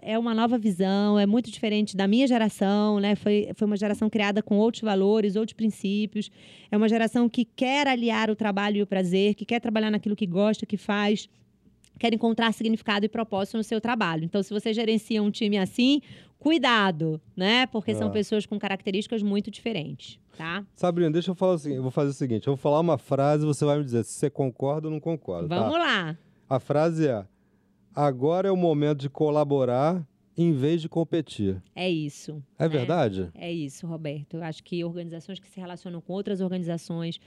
é 0.05 0.17
uma 0.19 0.33
nova 0.33 0.57
visão, 0.57 1.17
é 1.17 1.25
muito 1.25 1.49
diferente 1.49 1.95
da 1.95 2.07
minha 2.07 2.27
geração, 2.27 2.99
né? 2.99 3.15
Foi, 3.15 3.49
foi 3.55 3.65
uma 3.65 3.77
geração 3.77 4.09
criada 4.09 4.41
com 4.43 4.57
outros 4.57 4.81
valores, 4.81 5.35
outros 5.35 5.53
princípios. 5.53 6.29
É 6.71 6.77
uma 6.77 6.89
geração 6.89 7.29
que 7.29 7.45
quer 7.45 7.87
aliar 7.87 8.29
o 8.29 8.35
trabalho 8.35 8.77
e 8.77 8.81
o 8.81 8.87
prazer, 8.87 9.33
que 9.35 9.45
quer 9.45 9.59
trabalhar 9.59 9.89
naquilo 9.89 10.15
que 10.15 10.25
gosta, 10.25 10.65
que 10.65 10.77
faz, 10.77 11.29
quer 11.97 12.13
encontrar 12.13 12.53
significado 12.53 13.05
e 13.05 13.09
propósito 13.09 13.57
no 13.57 13.63
seu 13.63 13.79
trabalho. 13.79 14.23
Então, 14.23 14.43
se 14.43 14.53
você 14.53 14.73
gerencia 14.73 15.21
um 15.21 15.31
time 15.31 15.57
assim, 15.57 16.01
cuidado, 16.37 17.21
né? 17.35 17.65
Porque 17.67 17.91
é. 17.91 17.95
são 17.95 18.11
pessoas 18.11 18.45
com 18.45 18.59
características 18.59 19.23
muito 19.23 19.49
diferentes, 19.49 20.19
tá? 20.37 20.65
Sabrina, 20.75 21.09
deixa 21.11 21.31
eu 21.31 21.35
falar 21.35 21.53
o 21.53 21.57
seguinte, 21.57 21.77
eu 21.77 21.83
vou 21.83 21.91
fazer 21.91 22.09
o 22.09 22.13
seguinte, 22.13 22.47
eu 22.47 22.51
vou 22.51 22.57
falar 22.57 22.79
uma 22.81 22.97
frase 22.97 23.43
e 23.43 23.47
você 23.47 23.63
vai 23.63 23.77
me 23.77 23.85
dizer 23.85 24.03
se 24.03 24.13
você 24.13 24.29
concorda 24.29 24.87
ou 24.87 24.91
não 24.91 24.99
concorda, 24.99 25.47
tá? 25.47 25.59
Vamos 25.59 25.75
tá? 25.75 25.79
lá. 25.79 26.17
A 26.49 26.59
frase 26.59 27.07
é: 27.07 27.25
agora 27.95 28.47
é 28.47 28.51
o 28.51 28.57
momento 28.57 28.99
de 28.99 29.09
colaborar 29.09 30.05
em 30.35 30.51
vez 30.51 30.81
de 30.81 30.89
competir. 30.89 31.61
É 31.75 31.89
isso. 31.89 32.43
É 32.57 32.63
né? 32.63 32.69
verdade? 32.69 33.29
É 33.35 33.51
isso, 33.51 33.85
Roberto. 33.85 34.37
Eu 34.37 34.43
acho 34.43 34.63
que 34.63 34.83
organizações 34.83 35.39
que 35.39 35.47
se 35.47 35.59
relacionam 35.59 36.01
com 36.01 36.13
outras 36.13 36.41
organizações, 36.41 37.19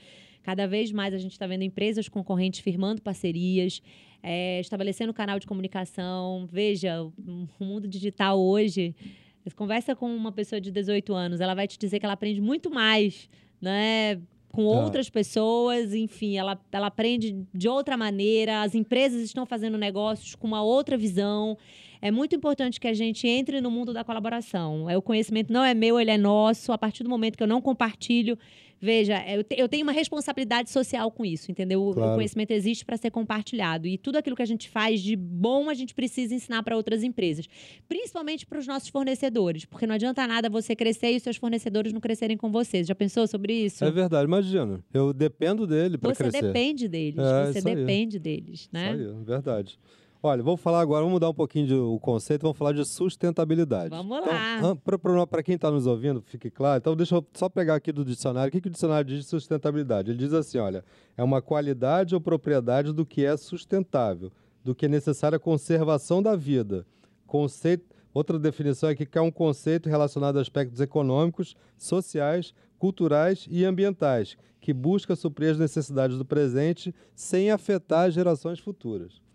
cada 0.43 0.67
vez 0.67 0.91
mais 0.91 1.13
a 1.13 1.17
gente 1.17 1.31
está 1.31 1.47
vendo 1.47 1.63
empresas 1.63 2.09
concorrentes 2.09 2.59
firmando 2.59 3.01
parcerias, 3.01 3.81
é, 4.21 4.59
estabelecendo 4.59 5.13
canal 5.13 5.39
de 5.39 5.47
comunicação. 5.47 6.47
Veja, 6.51 7.03
o 7.03 7.47
mundo 7.59 7.87
digital 7.87 8.39
hoje. 8.39 8.95
Você 9.43 9.55
conversa 9.55 9.95
com 9.95 10.13
uma 10.13 10.31
pessoa 10.31 10.59
de 10.59 10.69
18 10.69 11.13
anos, 11.13 11.39
ela 11.39 11.55
vai 11.55 11.67
te 11.67 11.79
dizer 11.79 11.99
que 11.99 12.05
ela 12.05 12.13
aprende 12.15 12.41
muito 12.41 12.69
mais, 12.69 13.29
né? 13.61 14.21
Com 14.57 14.73
ah. 14.73 14.83
outras 14.83 15.07
pessoas, 15.07 15.93
enfim, 15.93 16.35
ela, 16.35 16.59
ela 16.71 16.87
aprende 16.87 17.45
de 17.53 17.69
outra 17.69 17.95
maneira, 17.95 18.63
as 18.63 18.73
empresas 18.73 19.21
estão 19.21 19.45
fazendo 19.45 19.77
negócios 19.77 20.33
com 20.33 20.47
uma 20.47 20.63
outra 20.63 20.97
visão. 20.97 21.55
É 22.01 22.11
muito 22.11 22.35
importante 22.35 22.79
que 22.79 22.87
a 22.87 22.93
gente 22.93 23.27
entre 23.27 23.61
no 23.61 23.71
mundo 23.71 23.93
da 23.93 24.03
colaboração. 24.03 24.89
É, 24.89 24.97
o 24.97 25.01
conhecimento 25.01 25.51
não 25.51 25.63
é 25.63 25.73
meu, 25.73 25.99
ele 25.99 26.11
é 26.11 26.17
nosso. 26.17 26.71
A 26.71 26.77
partir 26.77 27.03
do 27.03 27.09
momento 27.09 27.37
que 27.37 27.43
eu 27.43 27.47
não 27.47 27.61
compartilho, 27.61 28.37
veja, 28.79 29.23
eu, 29.27 29.43
te, 29.43 29.55
eu 29.59 29.67
tenho 29.67 29.83
uma 29.83 29.91
responsabilidade 29.91 30.69
social 30.69 31.11
com 31.11 31.25
isso, 31.25 31.51
entendeu? 31.51 31.91
Claro. 31.93 32.11
O 32.11 32.15
conhecimento 32.15 32.51
existe 32.51 32.85
para 32.85 32.97
ser 32.97 33.11
compartilhado. 33.11 33.87
E 33.87 33.97
tudo 33.97 34.17
aquilo 34.17 34.35
que 34.35 34.41
a 34.41 34.47
gente 34.47 34.69
faz 34.69 35.01
de 35.01 35.15
bom, 35.15 35.69
a 35.69 35.73
gente 35.73 35.93
precisa 35.93 36.33
ensinar 36.33 36.63
para 36.63 36.75
outras 36.75 37.03
empresas. 37.03 37.47
Principalmente 37.87 38.45
para 38.45 38.59
os 38.59 38.67
nossos 38.67 38.89
fornecedores. 38.89 39.65
Porque 39.65 39.87
não 39.87 39.95
adianta 39.95 40.25
nada 40.27 40.49
você 40.49 40.75
crescer 40.75 41.13
e 41.13 41.17
os 41.17 41.23
seus 41.23 41.37
fornecedores 41.37 41.91
não 41.93 41.99
crescerem 41.99 42.37
com 42.37 42.51
você. 42.51 42.83
Já 42.83 42.95
pensou 42.95 43.27
sobre 43.27 43.53
isso? 43.53 43.83
É 43.83 43.91
verdade, 43.91 44.25
imagina. 44.25 44.83
Eu 44.93 45.13
dependo 45.13 45.65
dele 45.65 45.97
para 45.97 46.13
crescer. 46.13 46.37
Você 46.37 46.47
depende 46.47 46.87
deles. 46.87 47.19
É, 47.19 47.51
você 47.51 47.61
depende 47.61 48.17
aí. 48.17 48.21
deles, 48.21 48.69
né? 48.71 48.95
Isso 48.95 49.09
aí, 49.09 49.23
verdade. 49.25 49.79
Olha, 50.21 50.41
vamos 50.41 50.59
falar 50.59 50.81
agora, 50.81 51.01
vamos 51.01 51.13
mudar 51.13 51.29
um 51.29 51.33
pouquinho 51.33 51.67
de, 51.67 51.75
o 51.75 51.99
conceito, 51.99 52.41
vamos 52.41 52.57
falar 52.57 52.71
de 52.71 52.83
sustentabilidade. 52.83 53.89
Vamos 53.89 54.17
então, 54.17 54.75
lá. 55.15 55.25
Para 55.27 55.43
quem 55.43 55.55
está 55.55 55.69
nos 55.69 55.85
ouvindo, 55.85 56.21
fique 56.21 56.49
claro. 56.49 56.79
Então, 56.79 56.95
deixa 56.95 57.15
eu 57.15 57.25
só 57.33 57.47
pegar 57.47 57.75
aqui 57.75 57.91
do 57.91 58.03
dicionário. 58.03 58.49
O 58.49 58.51
que, 58.51 58.59
que 58.59 58.67
o 58.67 58.71
dicionário 58.71 59.05
diz 59.07 59.19
de 59.19 59.25
sustentabilidade? 59.25 60.09
Ele 60.09 60.17
diz 60.17 60.33
assim: 60.33 60.57
olha, 60.57 60.83
é 61.15 61.23
uma 61.23 61.41
qualidade 61.41 62.15
ou 62.15 62.21
propriedade 62.21 62.91
do 62.91 63.05
que 63.05 63.23
é 63.23 63.37
sustentável, 63.37 64.31
do 64.63 64.73
que 64.73 64.87
é 64.87 64.89
necessária 64.89 65.37
conservação 65.37 66.21
da 66.21 66.35
vida. 66.35 66.85
Conceito, 67.27 67.85
outra 68.11 68.39
definição 68.39 68.89
aqui 68.89 69.05
que 69.05 69.17
é 69.19 69.21
um 69.21 69.31
conceito 69.31 69.87
relacionado 69.87 70.39
a 70.39 70.41
aspectos 70.41 70.81
econômicos, 70.81 71.55
sociais, 71.77 72.55
culturais 72.79 73.47
e 73.51 73.63
ambientais, 73.63 74.35
que 74.59 74.73
busca 74.73 75.15
suprir 75.15 75.51
as 75.51 75.59
necessidades 75.59 76.17
do 76.17 76.25
presente 76.25 76.93
sem 77.13 77.51
afetar 77.51 78.07
as 78.07 78.15
gerações 78.15 78.59
futuras. 78.59 79.26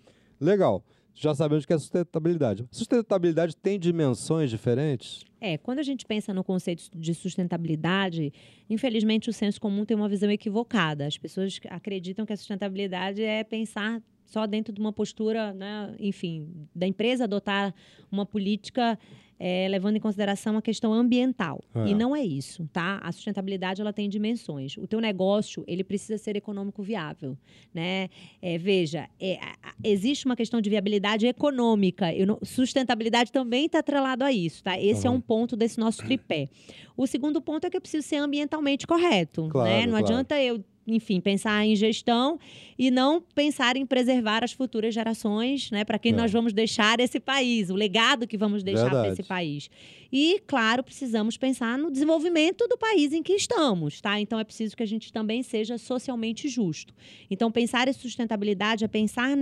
Legal. 0.43 0.85
Já 1.15 1.35
sabemos 1.35 1.65
que 1.65 1.73
é 1.73 1.79
sustentabilidade. 1.79 2.67
Sustentabilidade 2.71 3.55
tem 3.55 3.79
dimensões 3.79 4.51
diferentes? 4.51 5.25
É, 5.41 5.57
quando 5.59 5.79
a 5.79 5.83
gente 5.83 6.05
pensa 6.05 6.33
no 6.33 6.43
conceito 6.43 6.85
de 6.95 7.15
sustentabilidade, 7.15 8.33
infelizmente 8.69 9.31
o 9.31 9.33
senso 9.33 9.61
comum 9.61 9.85
tem 9.85 9.97
uma 9.97 10.09
visão 10.09 10.31
equivocada. 10.31 11.07
As 11.07 11.19
pessoas 11.19 11.61
acreditam 11.69 12.27
que 12.27 12.33
a 12.33 12.37
sustentabilidade 12.37 13.23
é 13.23 13.45
pensar 13.45 14.03
só 14.33 14.47
dentro 14.47 14.73
de 14.73 14.81
uma 14.81 14.93
postura, 14.93 15.53
né, 15.53 15.95
enfim, 15.99 16.49
da 16.75 16.87
empresa 16.87 17.25
adotar 17.25 17.75
uma 18.11 18.25
política 18.25 18.99
é, 19.45 19.67
levando 19.69 19.97
em 19.97 20.01
consideração 20.01 20.57
a 20.57 20.63
questão 20.63 20.93
ambiental. 20.93 21.61
É. 21.75 21.89
E 21.89 21.95
não 21.97 22.15
é 22.15 22.23
isso, 22.25 22.69
tá? 22.73 23.01
A 23.03 23.11
sustentabilidade 23.11 23.81
ela 23.81 23.93
tem 23.93 24.09
dimensões. 24.09 24.77
O 24.77 24.87
teu 24.87 25.01
negócio 25.01 25.65
ele 25.67 25.83
precisa 25.83 26.17
ser 26.17 26.37
econômico 26.37 26.81
viável, 26.81 27.37
né? 27.75 28.09
É, 28.41 28.57
veja, 28.57 29.09
é, 29.21 29.41
existe 29.83 30.27
uma 30.27 30.37
questão 30.37 30.61
de 30.61 30.71
viabilidade 30.71 31.27
econômica. 31.27 32.07
Não, 32.25 32.39
sustentabilidade 32.45 33.33
também 33.33 33.67
está 33.67 33.81
atrelado 33.81 34.23
a 34.23 34.31
isso, 34.31 34.63
tá? 34.63 34.81
Esse 34.81 35.09
uhum. 35.09 35.15
é 35.15 35.17
um 35.17 35.21
ponto 35.21 35.57
desse 35.57 35.81
nosso 35.81 36.05
tripé. 36.05 36.49
O 36.97 37.05
segundo 37.05 37.43
ponto 37.43 37.67
é 37.67 37.71
que 37.71 37.77
eu 37.77 37.81
preciso 37.81 38.07
ser 38.07 38.19
ambientalmente 38.19 38.87
correto, 38.87 39.49
claro, 39.49 39.69
né? 39.69 39.81
Não 39.87 39.99
claro. 39.99 40.05
adianta 40.05 40.41
eu 40.41 40.63
enfim, 40.87 41.21
pensar 41.21 41.65
em 41.65 41.77
gestão 41.77 42.39
e 42.79 42.91
não 42.91 43.21
pensar 43.21 43.77
em 43.77 43.87
preservar 43.87 44.43
as 44.43 44.53
futuras 44.53 44.93
gerações, 44.93 45.71
né? 45.71 45.85
Para 45.85 45.99
quem 45.99 46.13
é. 46.13 46.17
nós 46.17 46.33
vamos 46.33 46.53
deixar 46.53 46.99
esse 47.01 47.21
país, 47.21 47.71
o 47.71 47.75
legado 47.75 48.27
que 48.27 48.37
vamos 48.37 48.63
deixar 48.63 48.91
para 48.91 49.09
esse 49.09 49.23
país. 49.23 49.71
E, 50.13 50.43
claro, 50.47 50.83
precisamos 50.83 51.37
pensar 51.37 51.79
no 51.79 51.91
desenvolvimento 51.91 52.67
do 52.67 52.77
país 52.77 53.13
em 53.13 53.23
que 53.23 53.33
estamos, 53.33 54.01
tá? 54.01 54.21
Então 54.21 54.39
é 54.39 54.45
preciso 54.45 54.77
que 54.77 54.83
a 54.83 54.87
gente 54.87 55.13
também 55.13 55.43
seja 55.43 55.79
socialmente 55.79 56.49
justo. 56.49 56.95
Então, 57.31 57.51
pensar 57.51 57.89
em 57.89 57.93
sustentabilidade 57.93 58.85
é 58.85 58.89
pensar 58.89 59.37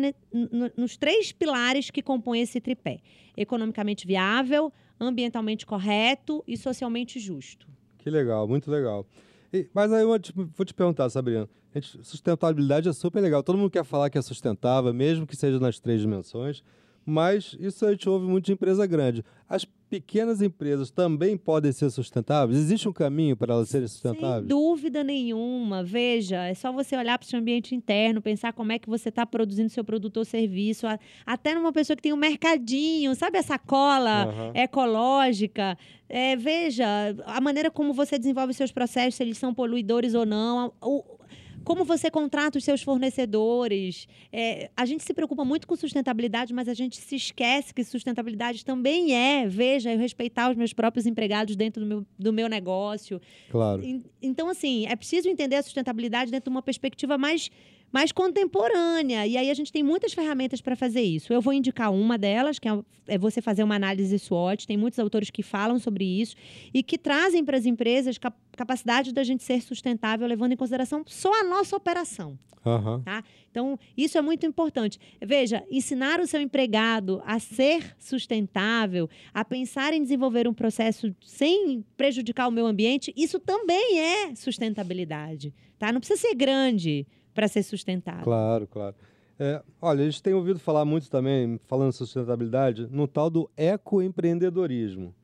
nos 0.77 0.97
três 0.97 1.33
pilares 1.33 1.91
que 1.91 2.03
compõem 2.03 2.43
esse 2.43 2.61
tripé: 2.61 3.01
economicamente 3.37 4.07
viável, 4.07 4.73
ambientalmente 5.01 5.65
correto 5.65 6.45
e 6.47 6.57
socialmente 6.57 7.19
justo. 7.19 7.67
Que 7.99 8.11
legal, 8.11 8.47
muito 8.47 8.71
legal. 8.71 9.07
E, 9.53 9.69
mas 9.75 9.93
aí 9.93 10.03
eu 10.03 10.09
vou 10.09 10.19
te, 10.19 10.33
vou 10.33 10.65
te 10.65 10.75
perguntar, 10.75 11.09
Sabrina. 11.11 11.49
Sustentabilidade 12.03 12.89
é 12.89 12.93
super 12.93 13.21
legal. 13.21 13.43
Todo 13.43 13.59
mundo 13.59 13.71
quer 13.71 13.85
falar 13.85 14.11
que 14.11 14.19
é 14.19 14.23
sustentável, 14.23 14.93
mesmo 14.93 15.27
que 15.27 15.37
seja 15.37 15.59
nas 15.61 15.79
três 15.79 16.01
dimensões. 16.01 16.63
Mas 17.05 17.57
isso 17.59 17.85
a 17.85 17.91
gente 17.91 18.09
ouve 18.09 18.27
muito 18.27 18.47
de 18.47 18.53
empresa 18.53 18.87
grande. 18.87 19.25
As 19.49 19.65
pequenas 19.65 20.41
empresas 20.41 20.91
também 20.91 21.37
podem 21.37 21.73
ser 21.73 21.91
sustentáveis? 21.91 22.57
Existe 22.57 22.89
um 22.89 22.93
caminho 22.93 23.37
para 23.37 23.53
elas 23.53 23.69
serem 23.69 23.89
sustentáveis? 23.89 24.43
Sem 24.43 24.47
dúvida 24.47 25.03
nenhuma. 25.03 25.83
Veja, 25.83 26.45
é 26.45 26.55
só 26.55 26.71
você 26.71 26.97
olhar 26.97 27.19
para 27.19 27.27
o 27.27 27.29
seu 27.29 27.41
ambiente 27.41 27.75
interno, 27.75 28.23
pensar 28.23 28.53
como 28.53 28.71
é 28.71 28.79
que 28.79 28.89
você 28.89 29.09
está 29.09 29.27
produzindo 29.27 29.69
seu 29.69 29.83
produto 29.83 30.19
ou 30.19 30.25
serviço. 30.25 30.87
Até 31.27 31.55
numa 31.55 31.73
pessoa 31.73 31.97
que 31.97 32.03
tem 32.03 32.13
um 32.13 32.17
mercadinho, 32.17 33.15
sabe 33.17 33.39
a 33.39 33.43
sacola 33.43 34.27
uhum. 34.27 34.53
ecológica? 34.55 35.77
É, 36.09 36.37
veja, 36.37 36.87
a 37.27 37.41
maneira 37.41 37.71
como 37.71 37.93
você 37.93 38.17
desenvolve 38.19 38.55
seus 38.55 38.71
processos, 38.71 39.17
se 39.17 39.23
eles 39.25 39.39
são 39.39 39.53
poluidores 39.53 40.15
ou 40.15 40.25
não. 40.25 40.73
O, 40.81 41.20
como 41.65 41.85
você 41.85 42.11
contrata 42.11 42.59
os 42.59 42.65
seus 42.65 42.83
fornecedores. 42.83 44.07
É, 44.33 44.71
a 44.77 44.85
gente 44.85 45.03
se 45.03 45.13
preocupa 45.15 45.45
muito 45.45 45.67
com 45.67 45.77
sustentabilidade, 45.77 46.53
mas 46.53 46.69
a 46.69 46.75
gente 46.75 46.97
se 46.97 47.17
esquece 47.17 47.73
que 47.75 47.85
sustentabilidade 47.85 48.65
também 48.65 49.15
é, 49.15 49.47
veja, 49.47 49.93
eu 49.93 49.99
respeitar 49.99 50.51
os 50.51 50.57
meus 50.57 50.73
próprios 50.73 51.07
empregados 51.07 51.57
dentro 51.57 51.83
do 51.83 51.87
meu, 51.87 52.07
do 52.19 52.33
meu 52.33 52.49
negócio. 52.49 53.21
Claro. 53.51 53.83
E, 53.85 54.03
então, 54.23 54.49
assim, 54.49 54.87
é 54.87 54.97
preciso 54.97 55.29
entender 55.29 55.57
a 55.57 55.63
sustentabilidade 55.63 56.31
dentro 56.31 56.51
de 56.51 56.55
uma 56.55 56.63
perspectiva 56.63 57.17
mais 57.17 57.51
mas 57.93 58.13
contemporânea. 58.13 59.27
E 59.27 59.37
aí 59.37 59.51
a 59.51 59.55
gente 59.55 59.73
tem 59.73 59.83
muitas 59.83 60.13
ferramentas 60.13 60.61
para 60.61 60.77
fazer 60.77 61.01
isso. 61.01 61.33
Eu 61.33 61.41
vou 61.41 61.53
indicar 61.53 61.93
uma 61.93 62.17
delas, 62.17 62.59
que 62.59 62.69
é, 62.69 62.79
é 63.09 63.19
você 63.19 63.43
fazer 63.43 63.65
uma 63.65 63.75
análise 63.75 64.17
SWOT. 64.19 64.67
Tem 64.67 64.77
muitos 64.77 64.99
autores 64.99 65.31
que 65.31 65.43
falam 65.43 65.79
sobre 65.79 66.05
isso 66.05 66.37
e 66.73 66.83
que 66.83 66.97
trazem 66.97 67.45
para 67.45 67.57
as 67.57 67.67
empresas 67.67 68.19
cap 68.19 68.37
capacidade 68.57 69.13
da 69.13 69.25
gente 69.25 69.43
ser 69.43 69.63
sustentável, 69.63 70.27
levando 70.27 70.53
em 70.53 70.57
consideração 70.57 71.03
só 71.07 71.33
a 71.41 71.45
nossa 71.45 71.75
operação. 71.75 72.39
Uhum. 72.65 73.01
Tá? 73.03 73.25
Então, 73.51 73.79
isso 73.97 74.17
é 74.17 74.23
muito 74.23 74.47
importante. 74.47 74.99
Veja, 75.21 75.65
ensinar 75.71 76.21
o 76.21 76.27
seu 76.27 76.41
empregado 76.41 77.21
a 77.27 77.39
ser 77.41 77.97
sustentável, 77.99 79.11
a 79.35 79.45
pensar 79.45 79.93
em 79.93 80.03
desenvolver 80.03 80.47
um 80.47 80.55
processo 80.55 81.15
sem 81.21 81.85
prejudicar 81.97 82.49
o 82.49 82.53
meio 82.53 82.67
ambiente, 82.67 83.13
isso 83.17 83.41
também 83.41 83.99
é 83.99 84.35
sustentabilidade. 84.37 85.53
Tá? 85.79 85.91
Não 85.93 86.01
precisa 86.01 86.21
ser 86.21 86.35
grande 86.35 87.07
para 87.35 87.49
ser 87.49 87.63
sustentável. 87.63 88.25
Claro, 88.25 88.67
claro. 88.69 88.95
É, 89.39 89.63
olha, 89.81 90.03
a 90.03 90.05
gente 90.05 90.23
tem 90.23 90.35
ouvido 90.35 90.61
falar 90.61 90.85
muito 90.85 91.11
também, 91.11 91.59
falando 91.65 91.93
sustentabilidade, 91.93 92.87
no 92.91 93.09
tal 93.09 93.31
do 93.31 93.51
ecoempreendedorismo. 93.57 95.15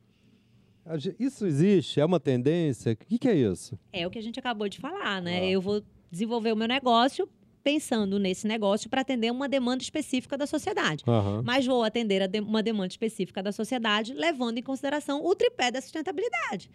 Isso 1.19 1.45
existe? 1.45 1.99
É 1.99 2.05
uma 2.05 2.19
tendência? 2.19 2.93
O 2.93 2.95
que, 2.95 3.19
que, 3.19 3.27
é 3.27 3.35
isso? 3.35 3.77
É 3.91 4.07
o 4.07 4.09
que 4.09 4.17
a 4.17 4.21
gente 4.21 4.39
acabou 4.39 4.67
de 4.67 4.79
falar, 4.79 5.21
né? 5.21 5.39
Ah. 5.41 5.45
Eu 5.45 5.61
vou 5.61 5.83
desenvolver 6.09 6.51
o 6.51 6.55
meu 6.55 6.67
negócio 6.67 7.29
pensando 7.67 8.17
nesse 8.17 8.47
negócio 8.47 8.89
para 8.89 9.01
atender 9.01 9.29
uma 9.29 9.49
demanda 9.49 9.83
específica 9.83 10.37
da 10.37 10.47
sociedade. 10.47 11.03
Uhum. 11.05 11.41
Mas 11.43 11.65
vou 11.65 11.83
atender 11.83 12.25
de 12.25 12.39
uma 12.39 12.63
demanda 12.63 12.87
específica 12.87 13.43
da 13.43 13.51
sociedade, 13.51 14.13
levando 14.13 14.57
em 14.57 14.61
consideração 14.61 15.21
o 15.21 15.35
tripé 15.35 15.69
da 15.69 15.81
sustentabilidade. 15.81 16.71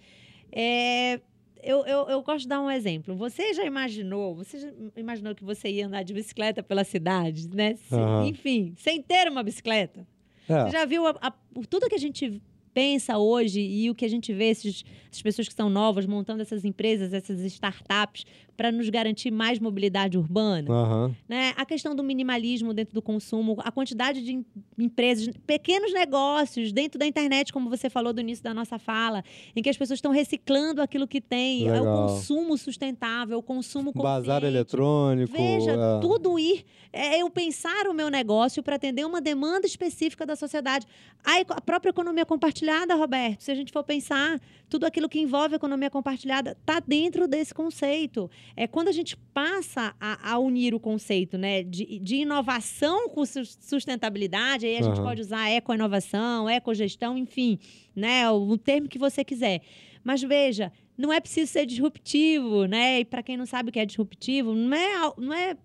É, 0.52 1.18
eu, 1.62 1.86
eu, 1.86 2.10
eu, 2.10 2.22
gosto 2.22 2.42
de 2.42 2.48
dar 2.48 2.60
um 2.60 2.70
exemplo. 2.70 3.16
Você 3.16 3.54
já 3.54 3.64
imaginou, 3.64 4.34
você 4.34 4.58
já 4.58 4.70
imaginou 4.94 5.34
que 5.34 5.42
você 5.42 5.70
ia 5.70 5.86
andar 5.86 6.02
de 6.02 6.12
bicicleta 6.12 6.62
pela 6.62 6.84
cidade, 6.84 7.48
né? 7.48 7.74
Uhum. 7.90 8.26
Enfim, 8.26 8.74
sem 8.76 9.00
ter 9.00 9.28
uma 9.30 9.42
bicicleta. 9.42 10.06
É. 10.46 10.64
Você 10.64 10.72
já 10.72 10.84
viu 10.84 11.06
a, 11.06 11.16
a, 11.22 11.32
tudo 11.70 11.88
que 11.88 11.94
a 11.94 11.98
gente 11.98 12.42
pensa 12.74 13.18
hoje 13.18 13.60
e 13.60 13.90
o 13.90 13.94
que 13.94 14.04
a 14.04 14.08
gente 14.08 14.32
vê 14.32 14.46
esses, 14.50 14.84
essas 15.10 15.22
pessoas 15.22 15.48
que 15.48 15.54
são 15.54 15.68
novas 15.68 16.06
montando 16.06 16.42
essas 16.42 16.64
empresas, 16.64 17.12
essas 17.12 17.40
startups 17.40 18.24
para 18.56 18.70
nos 18.70 18.88
garantir 18.88 19.30
mais 19.30 19.58
mobilidade 19.58 20.18
urbana. 20.18 20.70
Uhum. 20.70 21.14
Né? 21.28 21.52
A 21.56 21.64
questão 21.64 21.94
do 21.94 22.02
minimalismo 22.02 22.74
dentro 22.74 22.94
do 22.94 23.02
consumo, 23.02 23.56
a 23.58 23.70
quantidade 23.70 24.22
de 24.22 24.44
empresas, 24.78 25.28
pequenos 25.46 25.92
negócios 25.92 26.72
dentro 26.72 26.98
da 26.98 27.06
internet, 27.06 27.52
como 27.52 27.70
você 27.70 27.88
falou 27.88 28.12
do 28.12 28.20
início 28.20 28.44
da 28.44 28.52
nossa 28.52 28.78
fala, 28.78 29.24
em 29.54 29.62
que 29.62 29.70
as 29.70 29.76
pessoas 29.76 29.98
estão 29.98 30.12
reciclando 30.12 30.82
aquilo 30.82 31.06
que 31.06 31.20
tem. 31.20 31.64
Legal. 31.64 31.76
É 31.76 31.80
o 31.80 32.06
consumo 32.08 32.56
sustentável, 32.56 33.38
o 33.38 33.42
consumo 33.42 33.92
consciente. 33.92 34.26
Bazar 34.26 34.44
eletrônico. 34.44 35.32
Veja, 35.32 35.72
é. 35.72 36.00
tudo 36.00 36.38
ir. 36.38 36.64
É 36.92 37.22
eu 37.22 37.30
pensar 37.30 37.86
o 37.88 37.94
meu 37.94 38.10
negócio 38.10 38.62
para 38.62 38.76
atender 38.76 39.06
uma 39.06 39.20
demanda 39.20 39.66
específica 39.66 40.26
da 40.26 40.36
sociedade. 40.36 40.86
A, 41.24 41.40
a 41.56 41.60
própria 41.60 41.90
economia 41.90 42.26
compartilhada, 42.26 42.94
Roberto, 42.94 43.40
se 43.40 43.50
a 43.50 43.54
gente 43.54 43.72
for 43.72 43.82
pensar, 43.82 44.38
tudo 44.68 44.84
aquilo 44.84 45.08
que 45.08 45.18
envolve 45.18 45.54
a 45.54 45.56
economia 45.56 45.88
compartilhada 45.88 46.52
está 46.52 46.80
dentro 46.80 47.26
desse 47.26 47.54
conceito. 47.54 48.30
É 48.56 48.66
quando 48.66 48.88
a 48.88 48.92
gente 48.92 49.16
passa 49.32 49.94
a, 49.98 50.32
a 50.32 50.38
unir 50.38 50.74
o 50.74 50.80
conceito 50.80 51.38
né, 51.38 51.62
de, 51.62 51.98
de, 51.98 52.16
inovação 52.16 53.08
com 53.08 53.24
sustentabilidade, 53.24 54.66
aí 54.66 54.76
a 54.76 54.80
uhum. 54.80 54.84
gente 54.94 55.02
pode 55.02 55.20
usar 55.22 55.48
eco-inovação, 55.48 56.48
ecogestão, 56.50 57.16
enfim, 57.16 57.58
né, 57.96 58.30
o, 58.30 58.48
o 58.50 58.58
termo 58.58 58.88
que 58.88 58.98
você 58.98 59.24
quiser. 59.24 59.62
Mas 60.04 60.22
veja, 60.22 60.72
não 60.96 61.12
é 61.12 61.20
preciso 61.20 61.50
ser 61.50 61.64
disruptivo, 61.64 62.66
né? 62.66 63.00
E 63.00 63.04
para 63.04 63.22
quem 63.22 63.36
não 63.36 63.46
sabe 63.46 63.70
o 63.70 63.72
que 63.72 63.78
é 63.78 63.86
disruptivo, 63.86 64.54
não 64.54 64.76
é, 64.76 65.12
não 65.16 65.32
é 65.32 65.56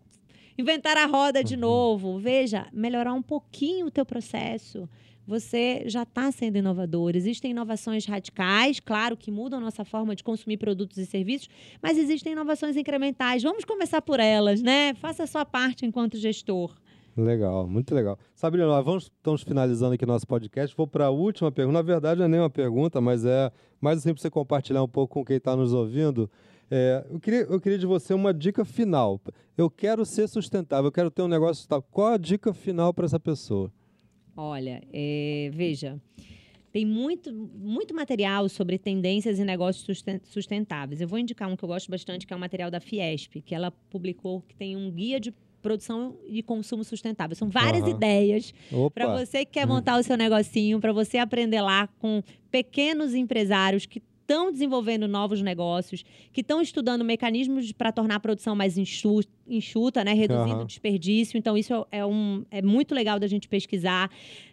inventar 0.57 0.97
a 0.97 1.05
roda 1.05 1.43
de 1.43 1.55
uhum. 1.55 1.61
novo. 1.61 2.19
Veja, 2.19 2.67
melhorar 2.71 3.13
um 3.13 3.21
pouquinho 3.21 3.87
o 3.87 3.91
teu 3.91 4.05
processo 4.05 4.89
você 5.27 5.83
já 5.85 6.03
está 6.03 6.31
sendo 6.31 6.57
inovador. 6.57 7.15
Existem 7.15 7.51
inovações 7.51 8.05
radicais, 8.05 8.79
claro, 8.79 9.17
que 9.17 9.29
mudam 9.29 9.59
a 9.59 9.61
nossa 9.61 9.83
forma 9.83 10.15
de 10.15 10.23
consumir 10.23 10.57
produtos 10.57 10.97
e 10.97 11.05
serviços, 11.05 11.49
mas 11.83 11.97
existem 11.97 12.31
inovações 12.31 12.77
incrementais. 12.77 13.43
Vamos 13.43 13.65
começar 13.65 14.01
por 14.01 14.21
elas, 14.21 14.61
né? 14.61 14.93
Faça 14.95 15.23
a 15.23 15.27
sua 15.27 15.45
parte 15.45 15.85
enquanto 15.85 16.17
gestor. 16.17 16.73
Legal, 17.17 17.67
muito 17.67 17.93
legal. 17.93 18.17
Sabrina, 18.35 18.67
nós 18.67 18.85
vamos, 18.85 19.05
estamos 19.05 19.41
finalizando 19.41 19.95
aqui 19.95 20.05
nosso 20.05 20.27
podcast. 20.27 20.75
Vou 20.77 20.87
para 20.87 21.07
a 21.07 21.09
última 21.09 21.51
pergunta. 21.51 21.73
Na 21.73 21.81
verdade, 21.81 22.19
não 22.19 22.25
é 22.25 22.29
nem 22.29 22.39
uma 22.39 22.49
pergunta, 22.49 23.01
mas 23.01 23.25
é 23.25 23.51
mais 23.81 23.99
assim 23.99 24.13
para 24.13 24.21
você 24.21 24.29
compartilhar 24.29 24.83
um 24.83 24.87
pouco 24.87 25.15
com 25.15 25.25
quem 25.25 25.37
está 25.37 25.55
nos 25.55 25.73
ouvindo. 25.73 26.29
É, 26.69 27.03
eu, 27.09 27.19
queria, 27.19 27.39
eu 27.41 27.59
queria 27.59 27.77
de 27.79 27.87
você 27.87 28.13
uma 28.13 28.33
dica 28.33 28.63
final. 28.63 29.19
Eu 29.57 29.69
quero 29.69 30.05
ser 30.05 30.27
sustentável, 30.27 30.85
eu 30.85 30.91
quero 30.91 31.09
ter 31.09 31.23
um 31.23 31.27
negócio 31.27 31.55
sustentável. 31.55 31.85
Qual 31.91 32.13
a 32.13 32.17
dica 32.17 32.53
final 32.53 32.93
para 32.93 33.05
essa 33.05 33.19
pessoa? 33.19 33.71
Olha, 34.37 34.83
é, 34.93 35.49
veja, 35.51 35.99
tem 36.71 36.85
muito, 36.85 37.33
muito 37.33 37.91
material 37.93 38.47
sobre 38.47 38.77
tendências 38.77 39.39
e 39.39 39.43
negócios 39.43 40.03
sustentáveis. 40.23 41.01
Eu 41.01 41.07
vou 41.07 41.17
indicar 41.17 41.49
um 41.49 41.55
que 41.55 41.63
eu 41.63 41.67
gosto 41.67 41.89
bastante, 41.89 42.27
que 42.27 42.31
é 42.31 42.35
o 42.35 42.39
material 42.39 42.69
da 42.69 42.79
Fiesp, 42.79 43.41
que 43.41 43.55
ela 43.55 43.71
publicou, 43.89 44.41
que 44.41 44.55
tem 44.55 44.75
um 44.75 44.91
guia 44.91 45.19
de 45.19 45.33
produção 45.59 46.15
e 46.27 46.43
consumo 46.43 46.83
sustentável. 46.83 47.35
São 47.35 47.49
várias 47.49 47.83
uhum. 47.83 47.89
ideias 47.89 48.53
para 48.93 49.07
você 49.17 49.43
que 49.43 49.53
quer 49.53 49.65
hum. 49.65 49.69
montar 49.69 49.99
o 49.99 50.03
seu 50.03 50.15
negocinho, 50.15 50.79
para 50.79 50.93
você 50.93 51.17
aprender 51.17 51.61
lá 51.61 51.87
com 51.99 52.21
pequenos 52.51 53.15
empresários 53.15 53.85
que 53.85 53.99
estão 54.27 54.51
desenvolvendo 54.51 55.07
novos 55.07 55.41
negócios, 55.41 56.03
que 56.33 56.41
estão 56.41 56.61
estudando 56.61 57.05
mecanismos 57.05 57.71
para 57.71 57.93
tornar 57.93 58.15
a 58.15 58.19
produção 58.19 58.53
mais 58.53 58.77
enxuta, 58.77 59.29
enxuta 59.47 60.03
né? 60.03 60.13
reduzindo 60.13 60.57
uhum. 60.57 60.63
o 60.63 60.65
desperdício. 60.65 61.37
Então, 61.37 61.57
isso 61.57 61.73
é, 61.89 61.99
é, 61.99 62.05
um, 62.05 62.43
é 62.51 62.61
muito 62.61 62.93
legal 62.93 63.17
da 63.17 63.27
gente 63.27 63.47
pesquisar. 63.47 64.11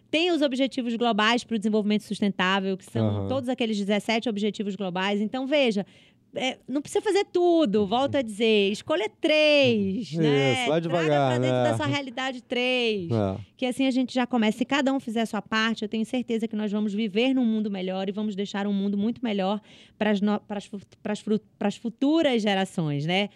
Tem 0.09 0.31
os 0.31 0.41
objetivos 0.41 0.95
globais 0.95 1.43
para 1.43 1.55
o 1.55 1.57
desenvolvimento 1.57 2.03
sustentável, 2.03 2.77
que 2.77 2.85
são 2.85 3.23
uhum. 3.23 3.27
todos 3.27 3.49
aqueles 3.49 3.77
17 3.77 4.29
objetivos 4.29 4.75
globais. 4.77 5.19
Então, 5.19 5.45
veja, 5.45 5.85
é, 6.35 6.57
não 6.67 6.81
precisa 6.81 7.01
fazer 7.01 7.25
tudo, 7.25 7.85
volto 7.87 8.15
a 8.15 8.21
dizer, 8.21 8.71
escolha 8.71 9.09
três, 9.21 10.11
Isso, 10.11 10.21
né? 10.21 10.67
vai 10.67 10.81
devagar, 10.81 11.05
Traga 11.05 11.27
pra 11.27 11.37
dentro 11.39 11.57
né? 11.57 11.63
da 11.71 11.77
sua 11.77 11.85
realidade 11.85 12.41
três. 12.43 13.09
É. 13.11 13.37
Que 13.57 13.65
assim 13.65 13.87
a 13.87 13.91
gente 13.91 14.13
já 14.13 14.27
começa. 14.27 14.57
Se 14.57 14.65
cada 14.65 14.93
um 14.93 14.99
fizer 14.99 15.21
a 15.21 15.25
sua 15.25 15.41
parte, 15.41 15.83
eu 15.83 15.89
tenho 15.89 16.05
certeza 16.05 16.47
que 16.47 16.55
nós 16.55 16.71
vamos 16.71 16.93
viver 16.93 17.33
num 17.33 17.45
mundo 17.45 17.71
melhor 17.71 18.09
e 18.09 18.11
vamos 18.11 18.35
deixar 18.35 18.67
um 18.67 18.73
mundo 18.73 18.97
muito 18.97 19.23
melhor 19.23 19.61
para 19.97 20.11
as 20.11 20.21
no... 20.21 20.41
futuras 21.81 22.41
gerações, 22.41 23.05
né? 23.05 23.29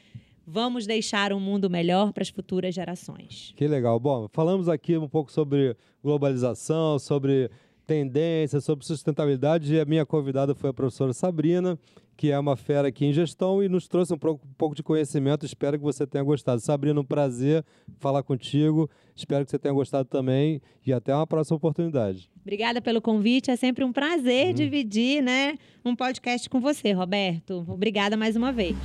Vamos 0.45 0.87
deixar 0.87 1.31
um 1.31 1.39
mundo 1.39 1.69
melhor 1.69 2.11
para 2.11 2.23
as 2.23 2.29
futuras 2.29 2.73
gerações. 2.73 3.53
Que 3.55 3.67
legal. 3.67 3.99
Bom, 3.99 4.27
falamos 4.33 4.67
aqui 4.67 4.97
um 4.97 5.07
pouco 5.07 5.31
sobre 5.31 5.77
globalização, 6.03 6.97
sobre 6.97 7.51
tendências, 7.89 8.63
sobre 8.63 8.85
sustentabilidade 8.85 9.73
e 9.73 9.79
a 9.79 9.85
minha 9.85 10.05
convidada 10.05 10.53
foi 10.53 10.69
a 10.69 10.73
professora 10.73 11.11
Sabrina 11.11 11.77
que 12.15 12.31
é 12.31 12.37
uma 12.37 12.57
fera 12.57 12.89
aqui 12.89 13.05
em 13.05 13.13
gestão 13.13 13.63
e 13.63 13.69
nos 13.69 13.87
trouxe 13.87 14.13
um 14.13 14.17
pouco 14.17 14.75
de 14.75 14.83
conhecimento. 14.83 15.45
Espero 15.45 15.77
que 15.77 15.83
você 15.85 16.05
tenha 16.05 16.21
gostado. 16.21 16.59
Sabrina, 16.59 16.99
um 16.99 17.05
prazer 17.05 17.63
falar 17.97 18.23
contigo. 18.23 18.89
Espero 19.15 19.45
que 19.45 19.51
você 19.51 19.57
tenha 19.57 19.73
gostado 19.73 20.03
também 20.03 20.61
e 20.85 20.91
até 20.91 21.15
uma 21.15 21.25
próxima 21.25 21.55
oportunidade. 21.55 22.29
Obrigada 22.41 22.81
pelo 22.81 23.01
convite. 23.01 23.49
É 23.49 23.55
sempre 23.55 23.85
um 23.85 23.93
prazer 23.93 24.49
hum. 24.49 24.53
dividir 24.53 25.23
né, 25.23 25.57
um 25.85 25.95
podcast 25.95 26.49
com 26.49 26.59
você, 26.59 26.91
Roberto. 26.91 27.63
Obrigada 27.69 28.17
mais 28.17 28.35
uma 28.35 28.51
vez. 28.51 28.75